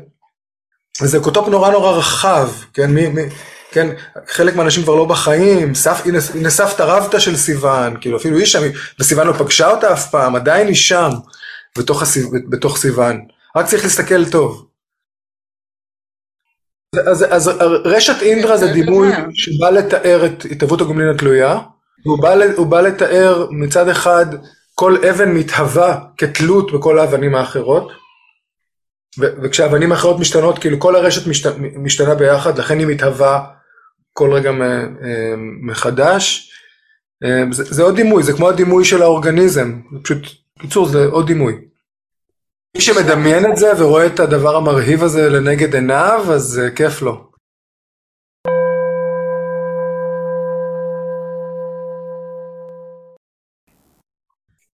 וזה 1.03 1.19
אקוטופ 1.19 1.49
נורא 1.49 1.71
נורא 1.71 1.91
רחב, 1.91 2.49
כן, 2.73 2.91
מי, 2.91 3.09
מי, 3.09 3.23
כן, 3.71 3.95
חלק 4.29 4.57
מהאנשים 4.57 4.83
כבר 4.83 4.95
לא 4.95 5.05
בחיים, 5.05 5.75
סף, 5.75 6.03
הנה, 6.05 6.19
הנה 6.35 6.51
סבתא 6.51 6.83
רבתא 6.83 7.19
של 7.19 7.37
סיוון, 7.37 7.97
כאילו 8.01 8.17
אפילו 8.17 8.39
היא 8.39 8.47
שם, 8.47 8.63
וסיוון 9.01 9.27
לא 9.27 9.33
פגשה 9.33 9.71
אותה 9.71 9.93
אף 9.93 10.11
פעם, 10.11 10.37
עדיין 10.37 10.67
היא 10.67 10.77
שם. 10.77 11.11
בתוך, 11.79 12.03
הסיב... 12.03 12.25
בתוך 12.49 12.77
סיוון, 12.77 13.21
רק 13.57 13.67
צריך 13.67 13.85
להסתכל 13.85 14.31
טוב. 14.31 14.69
אז, 17.11 17.25
אז 17.31 17.49
רשת 17.85 18.23
אינדרה 18.23 18.57
זה 18.57 18.73
דימוי 18.73 19.09
שבא 19.33 19.71
לתאר 19.71 20.27
את 20.27 20.45
התהוות 20.51 20.81
הגומלין 20.81 21.09
התלויה, 21.09 21.59
הוא 22.57 22.67
בא, 22.67 22.81
לתאר 22.81 23.47
מצד 23.51 23.89
אחד 23.89 24.27
כל 24.75 24.97
אבן 25.11 25.33
מתהווה 25.33 26.01
כתלות 26.17 26.73
בכל 26.73 26.99
האבנים 26.99 27.35
האחרות, 27.35 27.93
וכשהאבנים 29.19 29.93
האחרות 29.93 30.19
משתנות, 30.21 30.59
כאילו 30.59 30.81
כל 30.81 30.97
הרשת 30.97 31.27
משת, 31.27 31.53
משתנה 31.77 32.15
ביחד, 32.15 32.59
לכן 32.59 32.79
היא 32.79 32.87
מתהווה 32.87 33.45
כל 34.13 34.33
רגע 34.33 34.51
מחדש. 35.63 36.51
זה, 37.51 37.65
זה 37.65 37.83
עוד 37.83 37.97
דימוי, 37.97 38.23
זה 38.23 38.33
כמו 38.33 38.49
הדימוי 38.49 38.85
של 38.85 39.03
האורגניזם, 39.03 39.81
זה 39.93 39.99
פשוט 40.03 40.27
בקיצור, 40.59 40.89
זה 40.89 41.07
עוד 41.07 41.27
דימוי. 41.27 41.55
מי 42.77 42.81
שמדמיין 42.81 43.53
את 43.53 43.57
זה 43.57 43.73
ורואה 43.83 44.07
את 44.07 44.21
הדבר 44.21 44.57
המרהיב 44.57 45.03
הזה 45.03 45.31
לנגד 45.31 45.75
עיניו, 45.75 46.25
אז 46.33 46.61
כיף 46.77 47.03
לו. 47.03 47.34